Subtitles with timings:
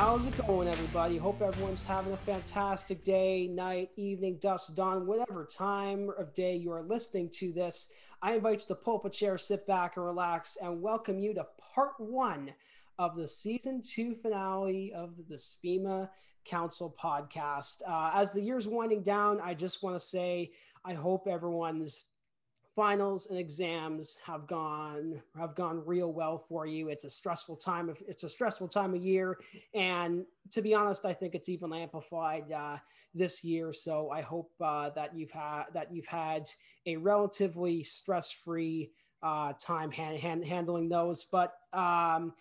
[0.00, 1.16] How's it going, everybody?
[1.16, 6.70] Hope everyone's having a fantastic day, night, evening, dusk, dawn, whatever time of day you
[6.70, 7.88] are listening to this.
[8.22, 11.34] I invite you to pull up a chair, sit back, and relax, and welcome you
[11.34, 11.44] to
[11.74, 12.52] part one
[13.00, 16.08] of the season two finale of the SPEMA
[16.44, 17.82] Council podcast.
[17.84, 20.52] Uh, as the year's winding down, I just want to say
[20.84, 22.04] I hope everyone's
[22.78, 26.90] finals and exams have gone have gone real well for you.
[26.90, 29.36] It's a stressful time of it's a stressful time of year.
[29.74, 32.76] And to be honest i think it's even amplified uh,
[33.12, 33.72] this year.
[33.72, 36.48] So i hope uh, that you've had that you've had
[36.86, 38.92] a relatively stress-free
[39.24, 41.24] uh, time hand, hand, handling those.
[41.24, 42.32] But um,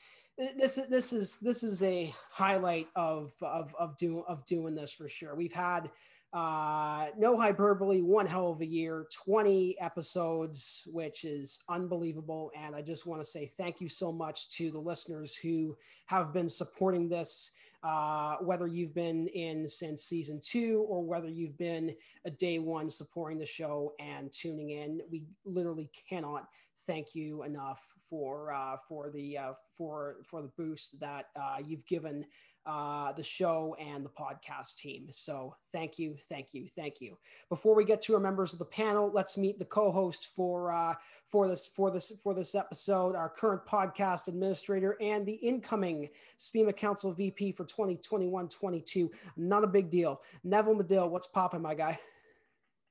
[0.56, 4.94] this is this is this is a highlight of of of doing of doing this
[4.94, 5.34] for sure.
[5.34, 5.90] We've had
[6.34, 12.52] uh, no hyperbole, one hell of a year, 20 episodes, which is unbelievable.
[12.58, 16.34] And I just want to say thank you so much to the listeners who have
[16.34, 21.96] been supporting this, uh, whether you've been in since season two or whether you've been
[22.26, 25.00] a day one supporting the show and tuning in.
[25.10, 26.48] We literally cannot
[26.86, 31.86] thank you enough for uh, for the uh, for for the boost that uh, you've
[31.86, 32.26] given
[32.68, 35.08] uh, the show and the podcast team.
[35.10, 37.18] So thank you, thank you, thank you.
[37.50, 40.96] Before we get to our members of the panel, let's meet the co-host for uh,
[41.28, 46.74] for this for this for this episode, our current podcast administrator and the incoming SPEMA
[46.74, 49.10] Council VP for 2021-22.
[49.38, 50.22] Not a big deal.
[50.44, 51.98] Neville Medill, what's popping, my guy?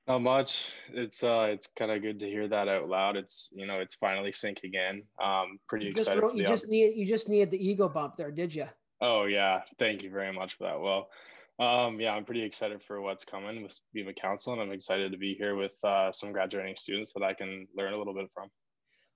[0.07, 0.73] Not much.
[0.91, 3.15] It's uh, it's kind of good to hear that out loud.
[3.15, 5.03] It's you know, it's finally sinking in.
[5.23, 6.21] Um, pretty you excited.
[6.21, 8.65] Just, you just need you just needed the ego bump there, did you?
[8.99, 10.81] Oh yeah, thank you very much for that.
[10.81, 11.09] Well,
[11.59, 15.17] um, yeah, I'm pretty excited for what's coming with SPEMA Council, and I'm excited to
[15.17, 18.49] be here with uh, some graduating students that I can learn a little bit from.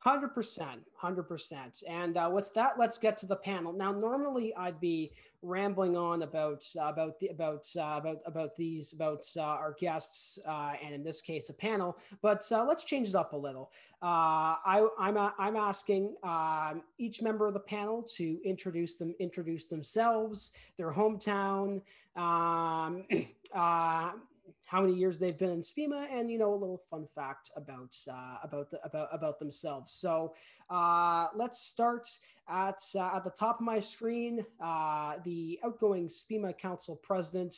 [0.02, 1.84] Hundred percent, hundred percent.
[1.88, 2.80] And uh, what's that?
[2.80, 3.92] Let's get to the panel now.
[3.92, 5.12] Normally, I'd be
[5.44, 10.40] rambling on about uh, about the about uh, about about these about uh, our guests,
[10.48, 12.00] uh, and in this case, a panel.
[12.24, 13.70] But uh, let's change it up a little.
[14.02, 20.52] I, I'm I'm asking um, each member of the panel to introduce them, introduce themselves,
[20.78, 21.82] their hometown.
[22.16, 23.06] Um,
[24.72, 27.94] how many years they've been in SPEMA, and you know a little fun fact about
[28.10, 29.92] uh, about the, about about themselves.
[29.92, 30.34] So
[30.70, 32.08] uh, let's start
[32.48, 34.46] at uh, at the top of my screen.
[34.64, 37.54] Uh, the outgoing SPEMA Council President,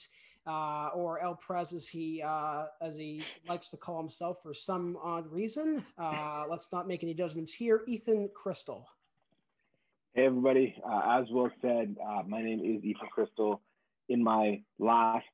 [0.47, 4.97] uh, or El Prez, as he uh, as he likes to call himself for some
[5.03, 5.85] odd reason.
[6.49, 7.83] let's not make any judgments here.
[7.87, 8.87] Ethan Crystal.
[10.15, 10.75] Hey everybody,
[11.07, 11.95] as Will said,
[12.25, 13.61] my name is Ethan Crystal.
[14.09, 15.27] In my last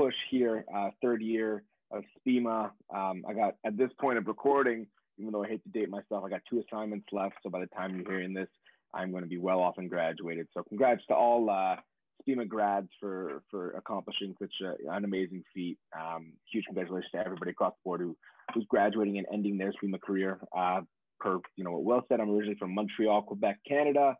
[0.00, 2.70] push here, uh, third year of SPEMA.
[2.94, 4.86] Um, I got at this point of recording,
[5.18, 7.34] even though I hate to date myself, I got two assignments left.
[7.42, 8.48] So by the time you're hearing this,
[8.94, 10.48] I'm going to be well off and graduated.
[10.54, 11.76] So congrats to all uh,
[12.22, 15.76] SPEMA grads for for accomplishing such a, an amazing feat.
[15.94, 18.16] Um, huge congratulations to everybody across the board who
[18.54, 20.40] who's graduating and ending their SPEMA career.
[20.56, 20.80] Uh,
[21.18, 24.16] per you know what Will said, I'm originally from Montreal, Quebec, Canada.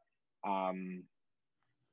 [0.47, 1.05] Um,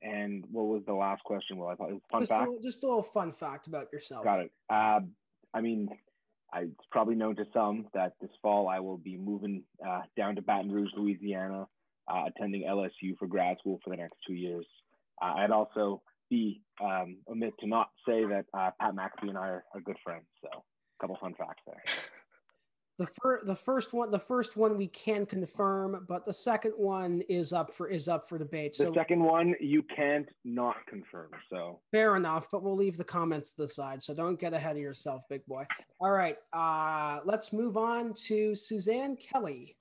[0.02, 1.58] and what was the last question?
[1.58, 2.50] Well, I thought it was fun just fact.
[2.50, 4.24] A, just a little fun fact about yourself.
[4.24, 4.52] Got it.
[4.70, 5.00] Uh,
[5.54, 5.90] I mean,
[6.54, 10.36] I, it's probably known to some that this fall I will be moving uh, down
[10.36, 11.68] to Baton Rouge, Louisiana,
[12.08, 14.66] uh, attending LSU for grad school for the next two years.
[15.22, 19.48] Uh, I'd also be um, omit to not say that uh, Pat McAfee and I
[19.48, 20.26] are, are good friends.
[20.42, 21.82] So, a couple fun facts there.
[22.98, 27.22] the first the first one the first one we can confirm but the second one
[27.30, 28.74] is up for is up for debate.
[28.74, 31.80] The so second one you can't not confirm so.
[31.92, 34.82] Fair enough but we'll leave the comments to the side so don't get ahead of
[34.82, 35.66] yourself big boy.
[36.02, 39.76] All right uh let's move on to suzanne kelly.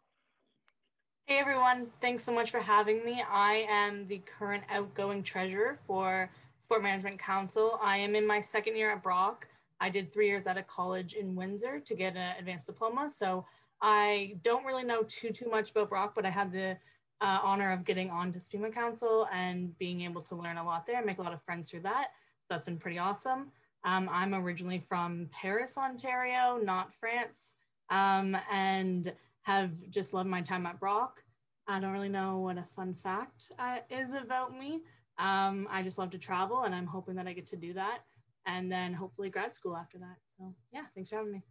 [1.27, 1.89] Hey everyone.
[2.01, 3.23] Thanks so much for having me.
[3.29, 7.81] I am the current outgoing treasurer for sport management council.
[7.83, 9.49] I am in my second year at brock
[9.81, 13.11] I did three years at a college in Windsor to get an advanced diploma.
[13.15, 13.45] So
[13.83, 16.79] I don't really know too, too much about Brock, but I had the
[17.21, 20.87] uh, honor of getting on to SPEMA Council and being able to learn a lot
[20.87, 22.09] there, and make a lot of friends through that.
[22.43, 23.53] So that's been pretty awesome.
[23.85, 27.55] Um, I'm originally from Paris, Ontario, not France,
[27.91, 31.23] um, and have just loved my time at Brock.
[31.69, 34.83] I don't really know what a fun fact uh, is about me.
[35.19, 38.01] Um, I just love to travel, and I'm hoping that I get to do that
[38.47, 40.17] and then hopefully grad school after that.
[40.37, 41.43] So yeah, thanks for having me.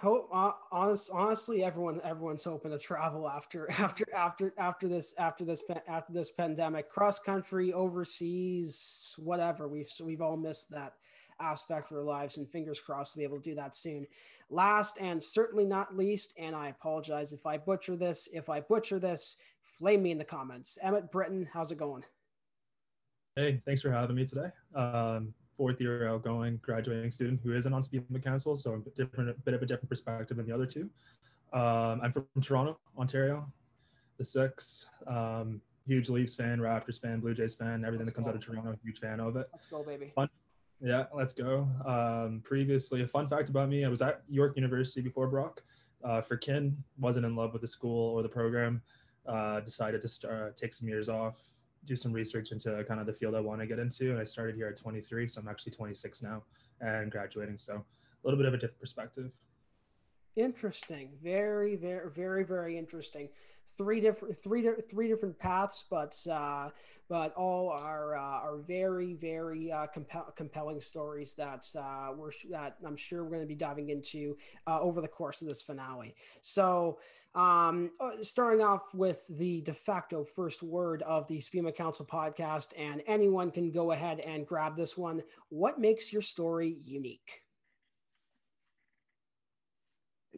[0.00, 5.44] Hope, uh, honest, honestly, everyone, everyone's hoping to travel after, after, after, after this, after
[5.44, 9.66] this, after this pandemic, cross country, overseas, whatever.
[9.66, 10.94] We've, we've all missed that
[11.40, 14.06] aspect of our lives, and fingers crossed we'll be able to do that soon.
[14.50, 18.28] Last and certainly not least, and I apologize if I butcher this.
[18.32, 20.78] If I butcher this, flame me in the comments.
[20.80, 22.04] Emmett Britton, how's it going?
[23.34, 24.50] Hey, thanks for having me today.
[24.74, 29.34] Um, fourth year outgoing graduating student who isn't on SPEMA Council, so a different, a
[29.34, 30.88] bit of a different perspective than the other two.
[31.52, 33.52] Um, I'm from Toronto, Ontario,
[34.16, 34.86] the Six.
[35.06, 38.30] Um, huge Leafs fan, Raptors fan, Blue Jays fan, everything Let's that comes go.
[38.30, 39.48] out of Toronto, huge fan of it.
[39.52, 40.12] Let's go, baby.
[40.14, 40.28] Fun.
[40.80, 41.68] Yeah, let's go.
[41.84, 45.62] Um, previously, a fun fact about me: I was at York University before Brock.
[46.04, 48.80] Uh, for Ken, wasn't in love with the school or the program.
[49.26, 51.42] Uh, decided to start take some years off,
[51.88, 54.24] do some research into kind of the field I want to get into, and I
[54.24, 56.42] started here at 23, so I'm actually 26 now
[56.80, 57.56] and graduating.
[57.56, 57.84] So a
[58.22, 59.32] little bit of a different perspective.
[60.36, 61.10] Interesting.
[61.22, 63.28] Very, very, very, very interesting.
[63.78, 66.70] Three different, three, three different paths, but uh,
[67.08, 72.76] but all are uh, are very, very uh, compel- compelling stories that uh, we're that
[72.84, 74.36] I'm sure we're going to be diving into
[74.66, 76.14] uh, over the course of this finale.
[76.40, 76.98] So.
[77.34, 82.72] Um, uh, starting off with the de facto first word of the SPEMA Council podcast,
[82.76, 85.22] and anyone can go ahead and grab this one.
[85.50, 87.42] What makes your story unique?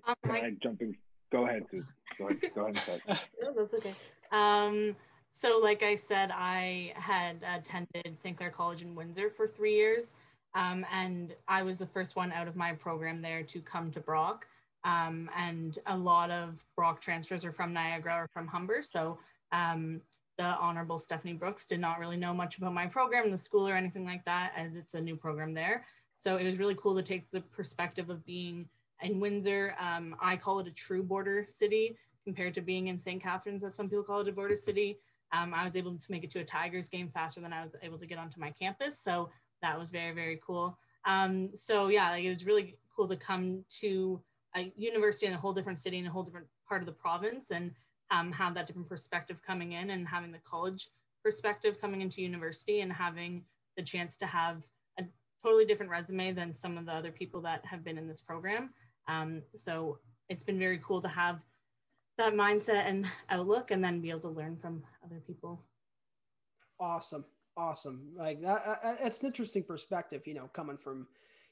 [0.06, 0.96] Um, I jump in?
[1.30, 1.86] Go ahead, Susan.
[2.18, 2.40] Go ahead.
[2.54, 3.00] Go ahead.
[3.42, 3.94] No, that's okay.
[4.32, 4.96] Um,
[5.32, 8.36] so, like I said, I had attended St.
[8.36, 10.12] Clair College in Windsor for three years,
[10.54, 14.00] um, and I was the first one out of my program there to come to
[14.00, 14.46] Brock.
[14.84, 18.82] Um, and a lot of Brock transfers are from Niagara or from Humber.
[18.82, 19.18] So,
[19.52, 20.00] um,
[20.36, 23.74] the Honorable Stephanie Brooks did not really know much about my program, the school, or
[23.74, 25.86] anything like that, as it's a new program there.
[26.16, 28.68] So, it was really cool to take the perspective of being
[29.02, 29.74] in Windsor.
[29.78, 33.22] Um, I call it a true border city compared to being in St.
[33.22, 34.98] Catharines, as some people call it a border city.
[35.32, 37.74] Um, I was able to make it to a Tigers game faster than I was
[37.82, 38.98] able to get onto my campus.
[39.02, 39.30] So
[39.62, 40.78] that was very, very cool.
[41.06, 44.20] Um, so yeah, like it was really cool to come to
[44.56, 47.50] a university in a whole different city in a whole different part of the province
[47.50, 47.72] and
[48.10, 50.88] um, have that different perspective coming in and having the college
[51.22, 53.44] perspective coming into university and having
[53.76, 54.62] the chance to have
[54.98, 55.04] a
[55.42, 58.70] totally different resume than some of the other people that have been in this program.
[59.10, 59.98] Um, so
[60.28, 61.40] it's been very cool to have
[62.16, 65.64] that mindset and outlook and then be able to learn from other people.
[66.78, 67.24] Awesome,
[67.56, 68.12] awesome.
[68.16, 71.08] Like that, it's an interesting perspective, you know, coming from,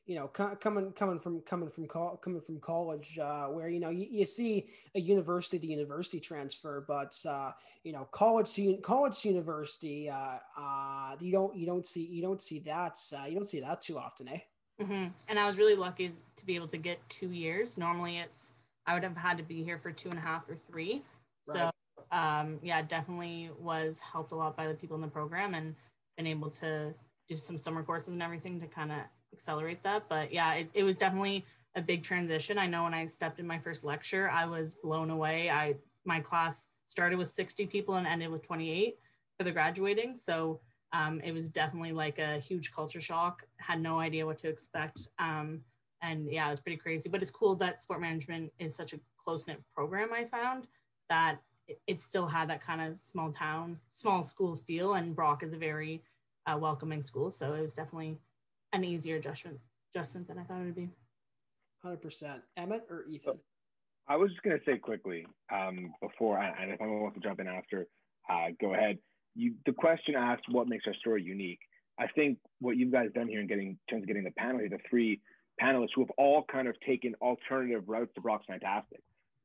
[0.07, 3.91] you know, coming coming from coming from col- coming from college, uh, where you know
[3.91, 7.51] you, you see a university to university transfer, but uh,
[7.83, 12.61] you know, college college university, uh, uh, you don't you don't see you don't see
[12.61, 14.39] that uh, you don't see that too often, eh?
[14.81, 17.77] Hmm And I was really lucky to be able to get two years.
[17.77, 18.53] Normally, it's
[18.87, 21.03] I would have had to be here for two and a half or three.
[21.47, 21.71] So,
[22.11, 25.75] um, yeah, definitely was helped a lot by the people in the program and
[26.17, 26.95] been able to
[27.29, 28.99] do some summer courses and everything to kind of
[29.33, 30.05] accelerate that.
[30.09, 32.59] But yeah, it, it was definitely a big transition.
[32.59, 35.51] I know when I stepped in my first lecture, I was blown away.
[35.51, 35.75] I
[36.05, 38.99] my class started with 60 people and ended with 28
[39.37, 40.17] for the graduating.
[40.17, 40.61] So
[40.93, 43.43] um, it was definitely like a huge culture shock.
[43.59, 45.09] Had no idea what to expect.
[45.19, 45.61] Um,
[46.03, 47.09] and yeah, it was pretty crazy.
[47.09, 50.13] But it's cool that sport management is such a close knit program.
[50.13, 50.67] I found
[51.11, 54.95] that it, it still had that kind of small town, small school feel.
[54.95, 56.03] And Brock is a very
[56.47, 58.19] uh, welcoming school, so it was definitely
[58.73, 59.59] an easier adjustment
[59.93, 60.91] adjustment than I thought it would be.
[61.83, 62.43] Hundred percent.
[62.57, 63.39] Emmett or Ethan?
[64.09, 67.47] I was just gonna say quickly um, before, and if anyone wants to jump in
[67.47, 67.87] after,
[68.31, 68.99] uh, go ahead.
[69.35, 71.61] You, the question asked, "What makes our story unique?"
[71.99, 74.61] I think what you guys done here in getting, in terms of getting the panel,
[74.61, 75.21] here, the three
[75.61, 79.01] panelists who have all kind of taken alternative routes to Brock's fantastic,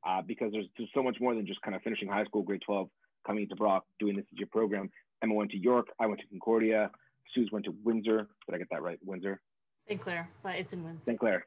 [0.08, 2.62] uh, because there's, there's so much more than just kind of finishing high school, grade
[2.64, 2.90] 12,
[3.26, 4.92] coming to Brock, doing this as your program.
[5.24, 6.92] Emma went to York, I went to Concordia,
[7.34, 8.28] Suze went to Windsor.
[8.46, 9.00] Did I get that right?
[9.04, 9.42] Windsor,
[9.88, 10.00] St.
[10.00, 11.02] Clair, but it's in Windsor.
[11.08, 11.20] St.
[11.20, 11.46] Clair,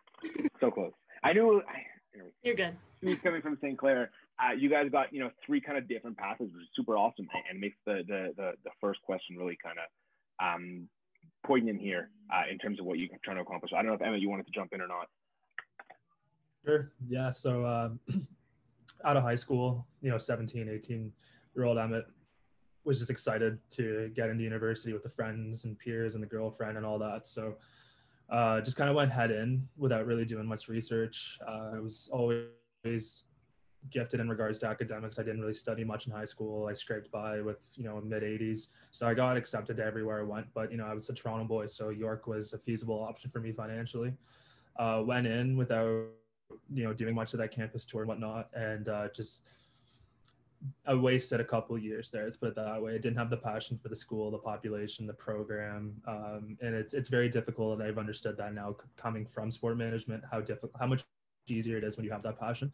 [0.60, 0.92] so close.
[1.22, 1.62] I knew.
[1.68, 1.82] I,
[2.14, 2.76] anyway, You're good.
[3.00, 3.78] who's coming from St.
[3.78, 4.10] Clair,
[4.42, 7.28] uh, you guys got you know three kind of different paths, which is super awesome,
[7.50, 10.88] and makes the the the, the first question really kind of um,
[11.44, 13.72] poignant here uh, in terms of what you're trying to accomplish.
[13.72, 15.08] I don't know if Emma, you wanted to jump in or not.
[16.64, 16.90] Sure.
[17.08, 17.30] Yeah.
[17.30, 18.00] So um,
[19.04, 21.12] out of high school, you know, 17, 18
[21.54, 22.06] year old Emmett
[22.84, 26.76] was just excited to get into university with the friends and peers and the girlfriend
[26.76, 27.26] and all that.
[27.26, 27.56] So
[28.30, 31.38] uh, just kind of went head in without really doing much research.
[31.46, 33.24] Uh, I was always
[33.90, 35.18] gifted in regards to academics.
[35.18, 36.66] I didn't really study much in high school.
[36.66, 38.68] I scraped by with, you know, mid 80s.
[38.90, 40.46] So I got accepted to everywhere I went.
[40.54, 41.66] But, you know, I was a Toronto boy.
[41.66, 44.12] So York was a feasible option for me financially.
[44.76, 46.06] Uh, went in without
[46.72, 49.44] you know doing much of that campus tour and whatnot and uh, just
[50.86, 53.36] i wasted a couple years there let's put it that way i didn't have the
[53.36, 57.88] passion for the school the population the program um, and it's it's very difficult and
[57.88, 61.04] i've understood that now coming from sport management how difficult how much
[61.48, 62.72] easier it is when you have that passion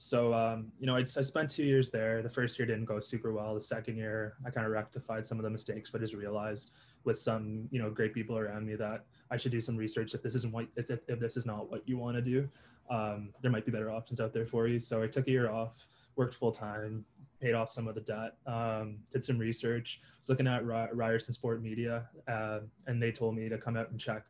[0.00, 2.22] So, um, you know, I, I spent two years there.
[2.22, 3.56] The first year didn't go super well.
[3.56, 6.70] The second year, I kind of rectified some of the mistakes, but just realized
[7.02, 10.22] with some, you know, great people around me that I should do some research if
[10.22, 12.48] this isn't what, if, if this is not what you want to do.
[12.88, 14.78] Um, there might be better options out there for you.
[14.78, 17.04] So I took a year off, worked full time,
[17.40, 21.60] paid off some of the debt, um, did some research, was looking at Ryerson Sport
[21.60, 24.22] Media, uh, and they told me to come out and check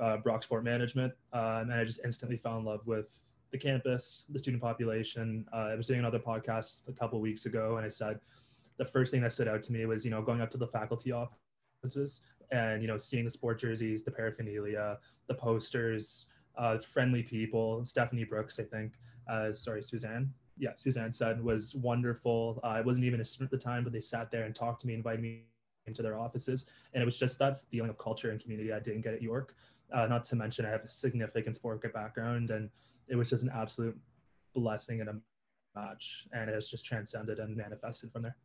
[0.00, 1.12] uh, Brock Sport Management.
[1.32, 5.46] Um, and I just instantly fell in love with the campus, the student population.
[5.52, 8.20] Uh, I was doing another podcast a couple weeks ago, and I said
[8.78, 10.66] the first thing that stood out to me was, you know, going up to the
[10.66, 16.26] faculty offices and, you know, seeing the sport jerseys, the paraphernalia, the posters,
[16.56, 17.84] uh, friendly people.
[17.84, 18.94] Stephanie Brooks, I think,
[19.28, 20.32] uh, sorry, Suzanne.
[20.56, 22.60] Yeah, Suzanne said was wonderful.
[22.64, 24.80] Uh, I wasn't even a student at the time, but they sat there and talked
[24.82, 25.42] to me, invited me
[25.86, 26.66] into their offices.
[26.92, 29.54] And it was just that feeling of culture and community I didn't get at York.
[29.92, 32.70] Uh, not to mention, I have a significant sport background, and
[33.08, 33.96] it was just an absolute
[34.54, 38.36] blessing and a match, and it has just transcended and manifested from there.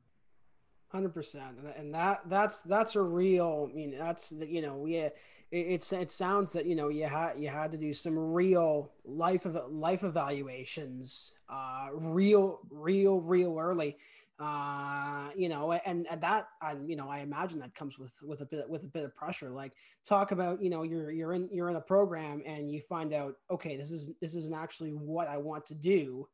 [0.90, 3.68] Hundred percent, and that that's that's a real.
[3.72, 5.18] I mean, that's you know we it,
[5.52, 9.46] it's it sounds that you know you had you had to do some real life
[9.46, 13.98] of life evaluations, uh, real real real early
[14.40, 18.42] uh you know and, and that i you know i imagine that comes with with
[18.42, 19.52] a bit with a bit of pressure.
[19.52, 19.74] Like
[20.08, 23.36] talk about you know you're you're in you're in a program and you find out
[23.52, 26.28] okay this is this isn't actually what i want to do.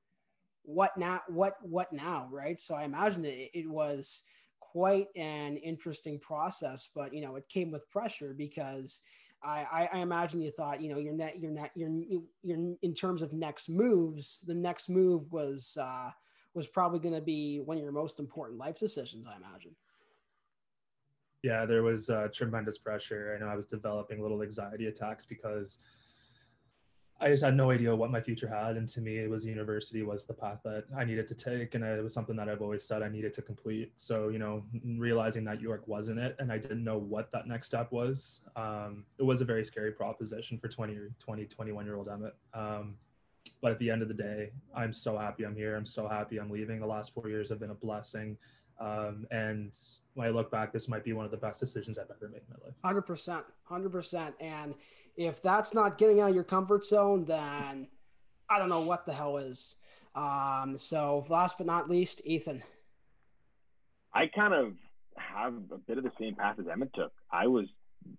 [0.63, 2.57] What now what what now right?
[2.57, 4.23] So i imagine it, it was
[4.61, 9.01] quite an interesting process but you know it came with pressure because
[9.41, 11.89] I, I, imagine you thought, you know, your net, your net, your,
[12.43, 16.09] your, in terms of next moves, the next move was, uh,
[16.53, 19.75] was probably going to be one of your most important life decisions, I imagine.
[21.43, 23.35] Yeah, there was uh, tremendous pressure.
[23.35, 25.79] I know I was developing little anxiety attacks because
[27.21, 28.77] I just had no idea what my future had.
[28.77, 31.75] And to me, it was university was the path that I needed to take.
[31.75, 33.91] And it was something that I've always said I needed to complete.
[33.95, 34.63] So, you know,
[34.97, 39.05] realizing that York wasn't it and I didn't know what that next step was, um,
[39.17, 42.35] it was a very scary proposition for 20, 20 21 year old Emmett.
[42.53, 42.95] Um,
[43.61, 45.75] but at the end of the day, I'm so happy I'm here.
[45.75, 46.79] I'm so happy I'm leaving.
[46.79, 48.37] The last four years have been a blessing.
[48.79, 49.77] Um, and
[50.13, 52.41] when I look back, this might be one of the best decisions I've ever made
[52.41, 52.75] in my life.
[52.83, 54.35] Hundred percent, hundred percent.
[54.39, 54.73] And
[55.17, 57.87] if that's not getting out of your comfort zone, then
[58.49, 59.75] I don't know what the hell is.
[60.15, 62.63] Um, so last but not least, Ethan.
[64.13, 64.73] I kind of
[65.17, 67.11] have a bit of the same path as Emmett took.
[67.31, 67.67] I was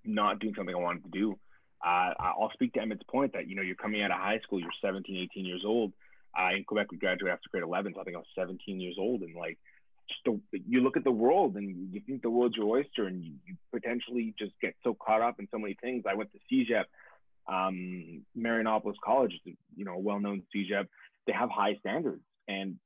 [0.05, 1.39] not doing something I wanted to do
[1.85, 4.61] uh, I'll speak to Emmett's point that, you know, you're coming out of high school,
[4.61, 5.93] you're 17, 18 years old.
[6.39, 8.97] Uh, in Quebec, we graduated after grade 11, so I think I was 17 years
[8.99, 9.23] old.
[9.23, 9.59] And like,
[10.09, 13.33] just you look at the world and you think the world's your oyster and you,
[13.47, 16.05] you potentially just get so caught up in so many things.
[16.09, 16.85] I went to CEGEP,
[17.49, 20.87] um, Marianopolis College, you know, a well-known CEGEP.
[21.27, 22.23] They have high standards.
[22.47, 22.77] And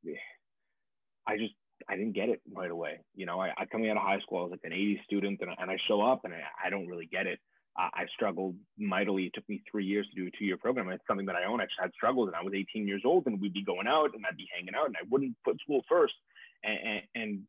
[1.26, 1.54] I just,
[1.88, 3.00] I didn't get it right away.
[3.16, 5.40] You know, I, I coming out of high school, I was like an 80 student
[5.40, 7.40] and, and I show up and I, I don't really get it
[7.76, 9.24] uh, I struggled mightily.
[9.24, 10.88] It took me three years to do a two year program.
[10.90, 11.60] It's something that I own.
[11.60, 14.14] I just had struggles and I was 18 years old and we'd be going out
[14.14, 16.14] and I'd be hanging out and I wouldn't put school first.
[16.62, 17.40] And, and, and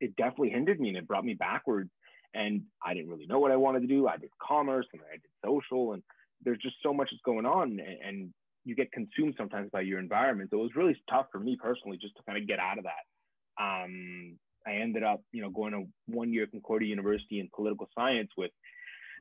[0.00, 1.90] it definitely hindered me and it brought me backwards.
[2.34, 4.06] And I didn't really know what I wanted to do.
[4.06, 6.02] I did commerce and I did social and
[6.44, 8.34] there's just so much that's going on and, and
[8.64, 10.50] you get consumed sometimes by your environment.
[10.50, 12.84] So it was really tough for me personally just to kind of get out of
[12.84, 13.62] that.
[13.62, 18.30] Um, I ended up, you know, going to one year Concordia University in political science
[18.36, 18.50] with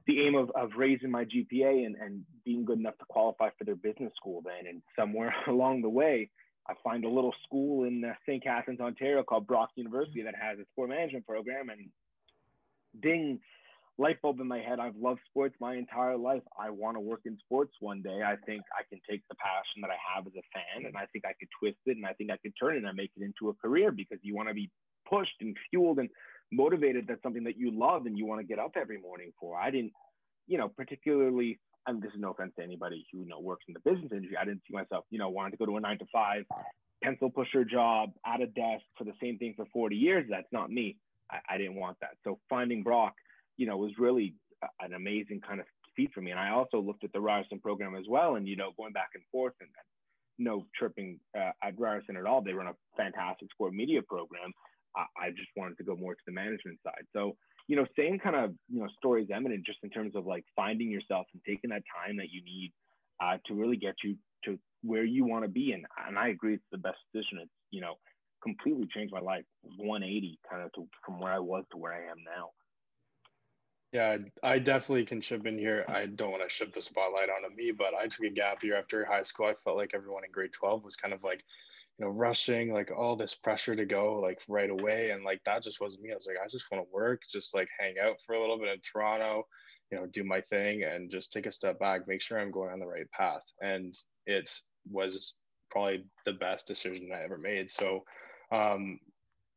[0.10, 3.64] the aim of, of raising my GPA and, and being good enough to qualify for
[3.64, 4.68] their business school then.
[4.68, 6.32] And somewhere along the way,
[6.68, 8.44] I find a little school in uh, St.
[8.44, 11.70] Catharines, Ontario called Brock University that has a sport management program.
[11.70, 11.90] And
[13.02, 13.40] ding,
[14.00, 14.80] light bulb in my head.
[14.80, 16.44] I've loved sports my entire life.
[16.60, 18.22] I want to work in sports one day.
[18.26, 21.06] I think I can take the passion that I have as a fan and I
[21.14, 23.24] think I could twist it and I think I could turn it and make it
[23.24, 24.72] into a career because you want to be
[25.08, 26.10] pushed and fueled and
[26.52, 29.58] motivated that's something that you love and you want to get up every morning for.
[29.58, 29.94] I didn't,
[30.48, 33.74] you know, particularly, and this is no offense to anybody who, you know, works in
[33.74, 34.38] the business industry.
[34.40, 36.44] I didn't see myself, you know, wanting to go to a nine to five
[37.04, 40.26] pencil pusher job at a desk for the same thing for 40 years.
[40.30, 40.98] That's not me.
[41.32, 42.12] I, I didn't want that.
[42.24, 43.14] So finding Brock,
[43.58, 44.36] you know, was really
[44.82, 45.66] an amazing kind of
[45.96, 46.32] feat for me.
[46.32, 49.10] And I also looked at the Ryerson program as well and, you know, going back
[49.16, 49.70] and forth and,
[50.40, 52.42] no tripping uh, at Ryerson at all.
[52.42, 54.54] They run a fantastic sport media program.
[54.96, 57.06] I, just wanted to go more to the management side.
[57.14, 57.36] So,
[57.68, 60.90] you know, same kind of, you know, stories eminent just in terms of like finding
[60.90, 62.74] yourself and taking that time that you need
[63.22, 64.16] uh, to really get you
[64.46, 65.74] to where you want to be.
[65.74, 67.40] And, and I agree, it's the best decision.
[67.42, 67.96] It's, you know,
[68.42, 69.44] completely changed my life
[69.78, 72.50] 180 kind of to, from where I was to where I am now.
[73.92, 75.84] Yeah, I definitely can chip in here.
[75.88, 78.78] I don't want to shift the spotlight onto me, but I took a gap year
[78.78, 79.48] after high school.
[79.48, 81.44] I felt like everyone in grade 12 was kind of like
[82.00, 85.10] you know, rushing, like all this pressure to go like right away.
[85.12, 86.12] And like that just wasn't me.
[86.12, 88.58] I was like, I just want to work, just like hang out for a little
[88.58, 89.46] bit in Toronto,
[89.92, 92.72] you know, do my thing and just take a step back, make sure I'm going
[92.72, 93.44] on the right path.
[93.62, 93.94] And
[94.26, 94.50] it
[94.90, 95.36] was
[95.70, 97.70] probably the best decision I ever made.
[97.70, 98.06] So,
[98.52, 99.00] um,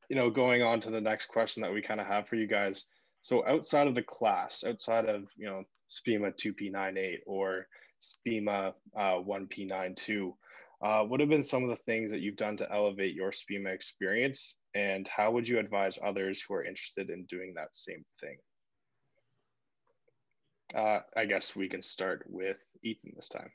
[0.09, 2.49] you know, going on to the next question that we kind of have for you
[2.49, 2.87] guys.
[3.23, 7.69] So outside of the class, outside of, you know, SPEMA 2P98 or
[8.01, 10.33] SPEMA uh, 1P92,
[10.83, 13.71] uh, what have been some of the things that you've done to elevate your SPIMA
[13.71, 14.57] experience?
[14.75, 18.39] And how would you advise others who are interested in doing that same thing?
[20.75, 23.51] Uh, I guess we can start with Ethan this time.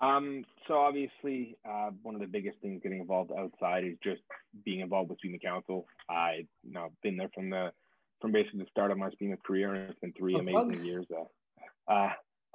[0.00, 4.22] Um, so obviously, uh, one of the biggest things getting involved outside is just
[4.64, 5.86] being involved with SPIMA Council.
[6.08, 7.72] I you know been there from the
[8.20, 11.06] from basically the start of my SPIMA career, and it's been three amazing years.
[11.10, 12.12] Uh, uh,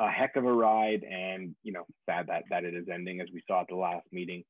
[0.08, 3.28] a heck of a ride, and you know, sad that that it is ending, as
[3.34, 4.44] we saw at the last meeting.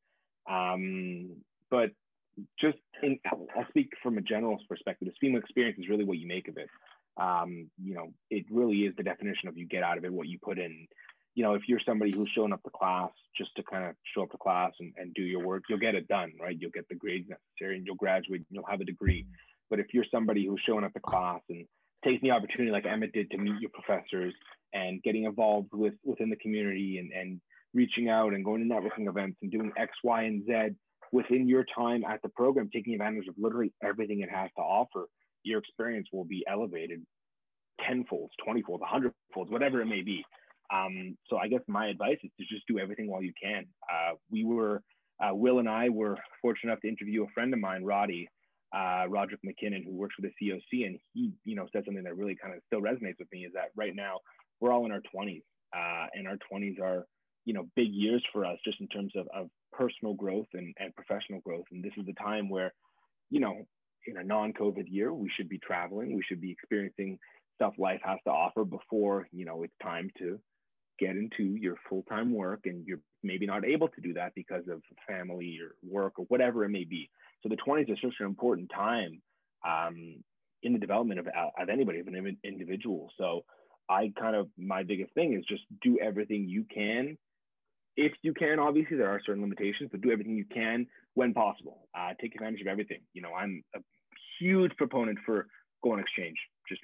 [0.49, 1.37] Um,
[1.69, 1.91] but
[2.59, 5.07] just in, I'll speak from a general perspective.
[5.07, 6.69] The SPIMA experience is really what you make of it.
[7.15, 10.27] Um, you know, it really is the definition of you get out of it what
[10.27, 10.87] you put in
[11.35, 14.23] you know, if you're somebody who's showing up to class just to kind of show
[14.23, 16.55] up to class and, and do your work, you'll get it done, right?
[16.59, 19.25] You'll get the grades necessary and you'll graduate and you'll have a degree.
[19.69, 21.65] But if you're somebody who's showing up to class and
[22.03, 24.33] taking the opportunity like Emmett did to meet your professors
[24.73, 27.41] and getting involved with within the community and, and
[27.73, 30.75] reaching out and going to networking events and doing X, Y, and Z
[31.11, 35.07] within your time at the program, taking advantage of literally everything it has to offer,
[35.43, 37.01] your experience will be elevated
[37.87, 40.23] tenfold, twentyfold, a hundredfold, whatever it may be.
[40.73, 43.65] Um, so I guess my advice is to just do everything while you can.
[43.91, 44.81] Uh, we were,
[45.23, 48.27] uh, Will and I were fortunate enough to interview a friend of mine, Roddy,
[48.75, 52.17] uh, Roderick McKinnon, who works for the COC, and he, you know, said something that
[52.17, 54.19] really kind of still resonates with me is that right now
[54.63, 55.43] we're all in our 20s,
[55.75, 57.05] uh, and our 20s are,
[57.43, 60.95] you know, big years for us just in terms of, of personal growth and, and
[60.95, 61.65] professional growth.
[61.71, 62.73] And this is the time where,
[63.29, 63.65] you know,
[64.07, 67.19] in a non-COVID year, we should be traveling, we should be experiencing
[67.55, 70.39] stuff life has to offer before, you know, it's time to
[70.97, 72.61] get into your full-time work.
[72.63, 76.63] And you're maybe not able to do that because of family or work or whatever
[76.63, 77.09] it may be.
[77.41, 79.21] So the 20s are such an important time
[79.67, 80.23] um,
[80.61, 83.09] in the development of, of anybody of an individual.
[83.17, 83.43] So
[83.89, 87.17] i kind of my biggest thing is just do everything you can
[87.95, 91.87] if you can obviously there are certain limitations but do everything you can when possible
[91.97, 93.79] uh, take advantage of everything you know i'm a
[94.39, 95.47] huge proponent for
[95.83, 96.81] go on exchange just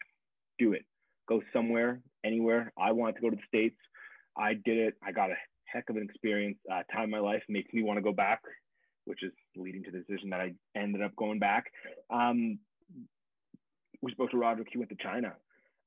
[0.58, 0.86] do it
[1.28, 3.78] go somewhere anywhere i wanted to go to the states
[4.40, 4.96] I did it.
[5.04, 5.36] I got a
[5.66, 6.58] heck of an experience.
[6.72, 8.42] Uh, time in my life makes me want to go back,
[9.06, 11.66] which is leading to the decision that I ended up going back.
[12.10, 12.60] Um,
[14.02, 14.70] we spoke to Roderick.
[14.72, 15.34] He went to China.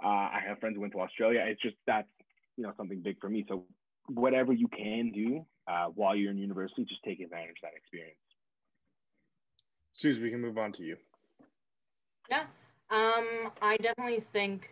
[0.05, 1.45] Uh, I have friends who went to Australia.
[1.47, 2.09] It's just that's
[2.57, 3.45] you know something big for me.
[3.49, 3.65] So
[4.09, 8.17] whatever you can do uh, while you're in university, just take advantage of that experience.
[9.93, 10.97] Suze, we can move on to you.
[12.31, 12.45] Yeah,
[12.91, 14.71] um, I definitely think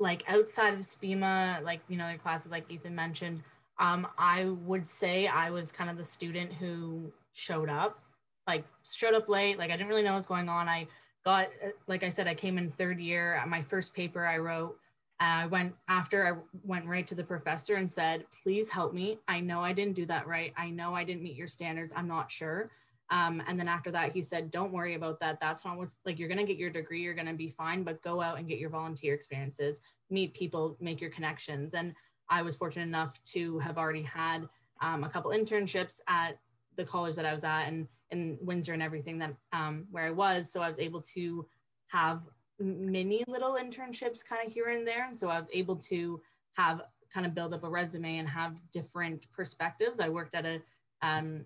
[0.00, 3.42] like outside of SPIMA, like, you know, your classes like Ethan mentioned,
[3.78, 8.02] um, I would say I was kind of the student who showed up,
[8.46, 9.58] like showed up late.
[9.58, 10.68] Like I didn't really know what was going on.
[10.68, 10.88] I
[11.24, 11.48] got,
[11.86, 13.42] like I said, I came in third year.
[13.46, 14.76] My first paper I wrote,
[15.20, 19.18] I went after I went right to the professor and said, please help me.
[19.28, 20.54] I know I didn't do that right.
[20.56, 21.92] I know I didn't meet your standards.
[21.94, 22.70] I'm not sure.
[23.10, 25.40] Um, and then after that, he said, don't worry about that.
[25.40, 28.20] That's not what's like, you're to get your degree, you're to be fine, but go
[28.20, 29.80] out and get your volunteer experiences,
[30.10, 31.74] meet people, make your connections.
[31.74, 31.92] And
[32.28, 34.48] I was fortunate enough to have already had
[34.80, 36.38] um, a couple internships at
[36.76, 40.10] the college that I was at and in Windsor and everything that um, where I
[40.10, 40.50] was.
[40.50, 41.46] So I was able to
[41.88, 42.22] have
[42.58, 45.06] many little internships kind of here and there.
[45.06, 46.20] And so I was able to
[46.54, 50.00] have kind of build up a resume and have different perspectives.
[50.00, 50.60] I worked at a
[51.02, 51.44] um,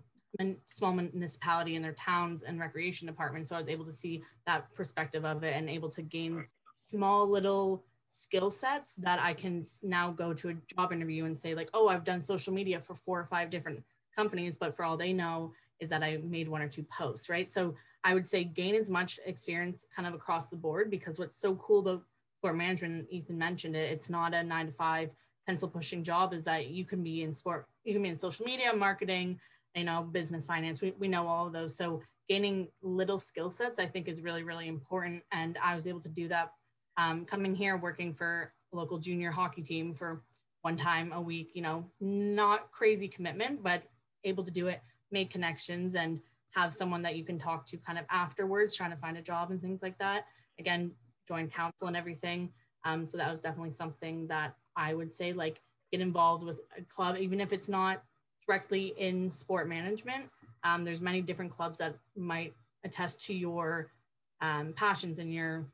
[0.66, 3.48] small municipality in their towns and recreation department.
[3.48, 6.46] So I was able to see that perspective of it and able to gain
[6.78, 11.54] small little skill sets that I can now go to a job interview and say
[11.54, 13.82] like, oh, I've done social media for four or five different
[14.14, 17.50] companies, but for all they know is that I made one or two posts, right?
[17.50, 17.74] So
[18.05, 21.57] I would say gain as much experience kind of across the board because what's so
[21.57, 22.03] cool about
[22.38, 25.11] sport management, Ethan mentioned it, it's not a nine to five
[25.46, 28.44] pencil pushing job is that you can be in sport, you can be in social
[28.46, 29.38] media, marketing,
[29.74, 30.81] you know, business finance.
[30.81, 31.77] We, we know all of those.
[31.77, 35.22] So gaining little skill sets, I think is really, really important.
[35.33, 36.53] And I was able to do that
[36.96, 40.22] um, coming here, working for a local junior hockey team for
[40.62, 43.83] one time a week, you know, not crazy commitment, but
[44.24, 46.20] able to do it, made connections and
[46.54, 49.50] have someone that you can talk to kind of afterwards, trying to find a job
[49.50, 50.26] and things like that.
[50.58, 50.92] Again,
[51.26, 52.50] join council and everything.
[52.84, 55.60] Um, so that was definitely something that I would say like
[55.90, 58.02] get involved with a club, even if it's not
[58.46, 60.28] directly in sport management.
[60.62, 63.90] Um, there's many different clubs that might attest to your
[64.40, 65.66] um, passions and your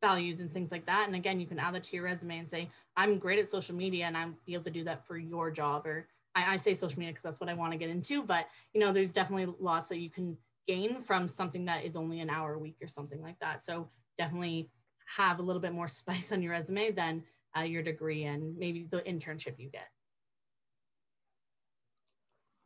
[0.00, 1.06] values and things like that.
[1.06, 3.74] And again, you can add that to your resume and say, I'm great at social
[3.74, 5.86] media and I'll be able to do that for your job.
[5.86, 6.06] Or
[6.38, 8.22] I, I say social media because that's what I want to get into.
[8.22, 12.20] But you know, there's definitely lots that you can gain from something that is only
[12.20, 13.62] an hour a week or something like that.
[13.62, 14.70] So definitely
[15.16, 17.24] have a little bit more spice on your resume than
[17.56, 19.88] uh, your degree and maybe the internship you get.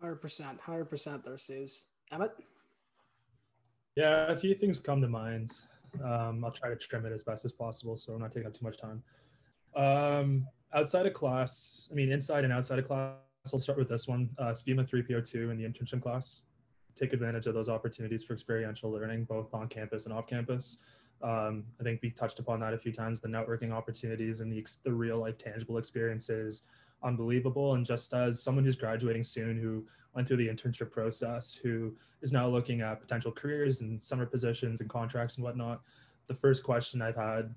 [0.03, 1.85] 100%, 100% there, Suze.
[2.11, 2.33] Emmett?
[3.95, 5.53] Yeah, a few things come to mind.
[6.03, 8.55] Um, I'll try to trim it as best as possible so I'm not taking up
[8.55, 9.03] too much time.
[9.77, 13.15] Um, outside of class, I mean, inside and outside of class,
[13.53, 16.43] I'll start with this one uh, SPIMA 3PO2 in the internship class.
[16.95, 20.79] Take advantage of those opportunities for experiential learning, both on campus and off campus.
[21.23, 24.65] Um, I think we touched upon that a few times the networking opportunities and the,
[24.85, 26.65] the real life tangible experiences
[27.03, 27.75] unbelievable.
[27.75, 32.33] And just as someone who's graduating soon, who went through the internship process, who is
[32.33, 35.83] now looking at potential careers and summer positions and contracts and whatnot,
[36.29, 37.55] the first question I've had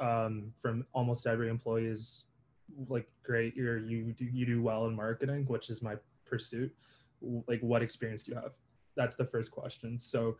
[0.00, 2.24] um, from almost every employee is
[2.88, 6.74] like, "Great, you're you do you do well in marketing, which is my pursuit.
[7.20, 8.52] Like, what experience do you have?"
[8.96, 9.98] That's the first question.
[9.98, 10.36] So.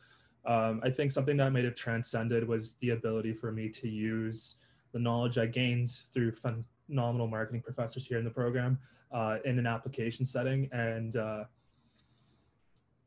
[0.46, 4.54] Um, I think something that might have transcended was the ability for me to use
[4.92, 8.78] the knowledge I gained through phenomenal marketing professors here in the program
[9.12, 10.68] uh, in an application setting.
[10.72, 11.44] And uh,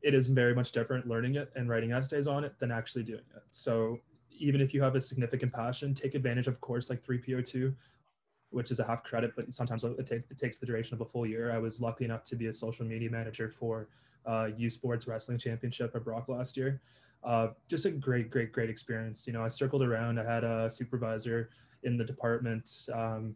[0.02, 3.24] it is very much different learning it and writing essays on it than actually doing
[3.34, 3.42] it.
[3.50, 7.74] So even if you have a significant passion, take advantage of course like 3PO2,
[8.54, 11.04] which is a half credit, but sometimes it, take, it takes the duration of a
[11.04, 11.52] full year.
[11.52, 13.88] I was lucky enough to be a social media manager for
[14.26, 16.80] uh, U Sports Wrestling Championship at Brock last year.
[17.24, 19.26] Uh, just a great, great, great experience.
[19.26, 20.20] You know, I circled around.
[20.20, 21.50] I had a supervisor
[21.82, 22.70] in the department.
[22.92, 23.34] Um,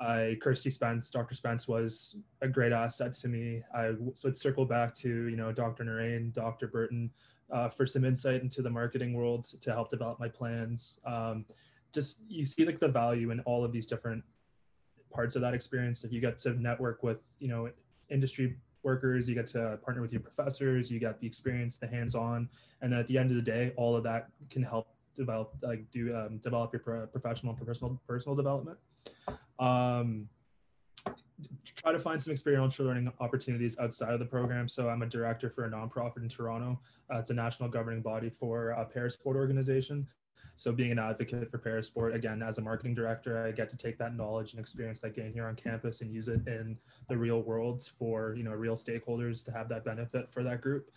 [0.00, 1.34] I Kirsty Spence, Dr.
[1.34, 3.62] Spence was a great asset to me.
[3.74, 5.84] I would circle back to you know Dr.
[5.84, 6.68] Naraine, Dr.
[6.68, 7.10] Burton
[7.50, 11.00] uh, for some insight into the marketing world to help develop my plans.
[11.04, 11.44] Um,
[11.98, 14.22] just you see like the value in all of these different
[15.10, 16.04] parts of that experience.
[16.04, 17.70] If you get to network with you know
[18.08, 22.48] industry workers, you get to partner with your professors, you get the experience, the hands-on,
[22.82, 26.14] and at the end of the day, all of that can help develop like do
[26.14, 28.78] um, develop your pro- professional personal personal development.
[29.58, 30.28] Um,
[31.64, 34.68] try to find some experiential learning opportunities outside of the program.
[34.68, 36.80] So I'm a director for a nonprofit in Toronto.
[37.12, 40.06] Uh, it's a national governing body for a parasport organization.
[40.56, 43.96] So being an advocate for parasport, again, as a marketing director, I get to take
[43.98, 46.76] that knowledge and experience that gain here on campus and use it in
[47.08, 50.90] the real world for, you know, real stakeholders to have that benefit for that group.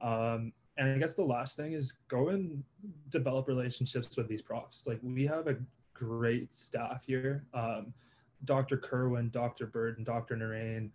[0.00, 2.62] Um, and I guess the last thing is go and
[3.10, 4.86] develop relationships with these profs.
[4.86, 5.56] Like we have a
[5.94, 7.44] great staff here.
[7.52, 7.92] Um,
[8.44, 8.76] Dr.
[8.76, 9.66] Kerwin, Dr.
[9.66, 10.36] Bird, and Dr.
[10.36, 10.90] Naraine,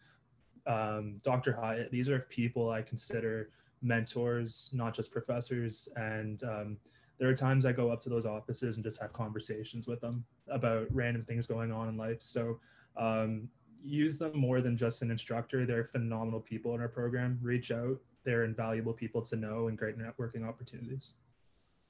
[0.65, 1.51] um, Dr.
[1.51, 1.91] Hyatt.
[1.91, 3.49] These are people I consider
[3.81, 5.89] mentors, not just professors.
[5.97, 6.77] And um,
[7.23, 10.25] there are times I go up to those offices and just have conversations with them
[10.49, 12.21] about random things going on in life.
[12.21, 12.59] So
[12.97, 13.47] um,
[13.81, 15.65] use them more than just an instructor.
[15.65, 17.39] They're phenomenal people in our program.
[17.41, 17.95] Reach out.
[18.25, 21.13] They're invaluable people to know and great networking opportunities.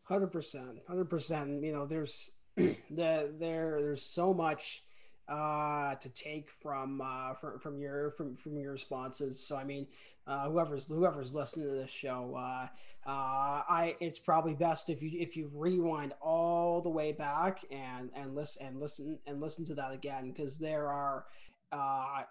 [0.04, 1.64] Hundred percent, hundred percent.
[1.64, 4.84] You know, there's the there there's so much
[5.28, 9.40] uh, to take from uh, from from your from from your responses.
[9.46, 9.88] So I mean,
[10.28, 12.68] uh, whoever's whoever's listening to this show, uh,
[13.10, 18.10] uh, I it's probably best if you if you rewind all the way back and
[18.16, 21.26] and listen and listen and listen to that again because there are
[21.72, 22.24] uh,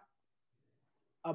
[1.25, 1.35] a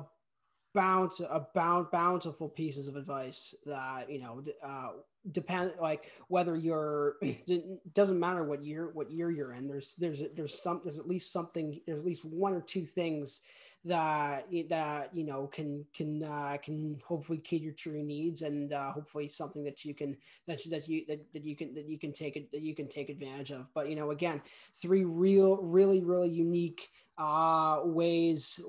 [0.74, 4.90] bounty a bound bountiful pieces of advice that you know uh,
[5.32, 7.16] depend like whether you're
[7.94, 11.32] doesn't matter what year what year you're in there's there's there's some there's at least
[11.32, 13.42] something there's at least one or two things
[13.88, 18.92] that that you know can can uh, can hopefully cater to your needs and uh,
[18.92, 21.98] hopefully something that you can that you, that you that, that you can that you
[21.98, 23.74] can take it that you can take advantage of.
[23.74, 24.42] But you know again
[24.76, 28.60] three real really really unique uh, ways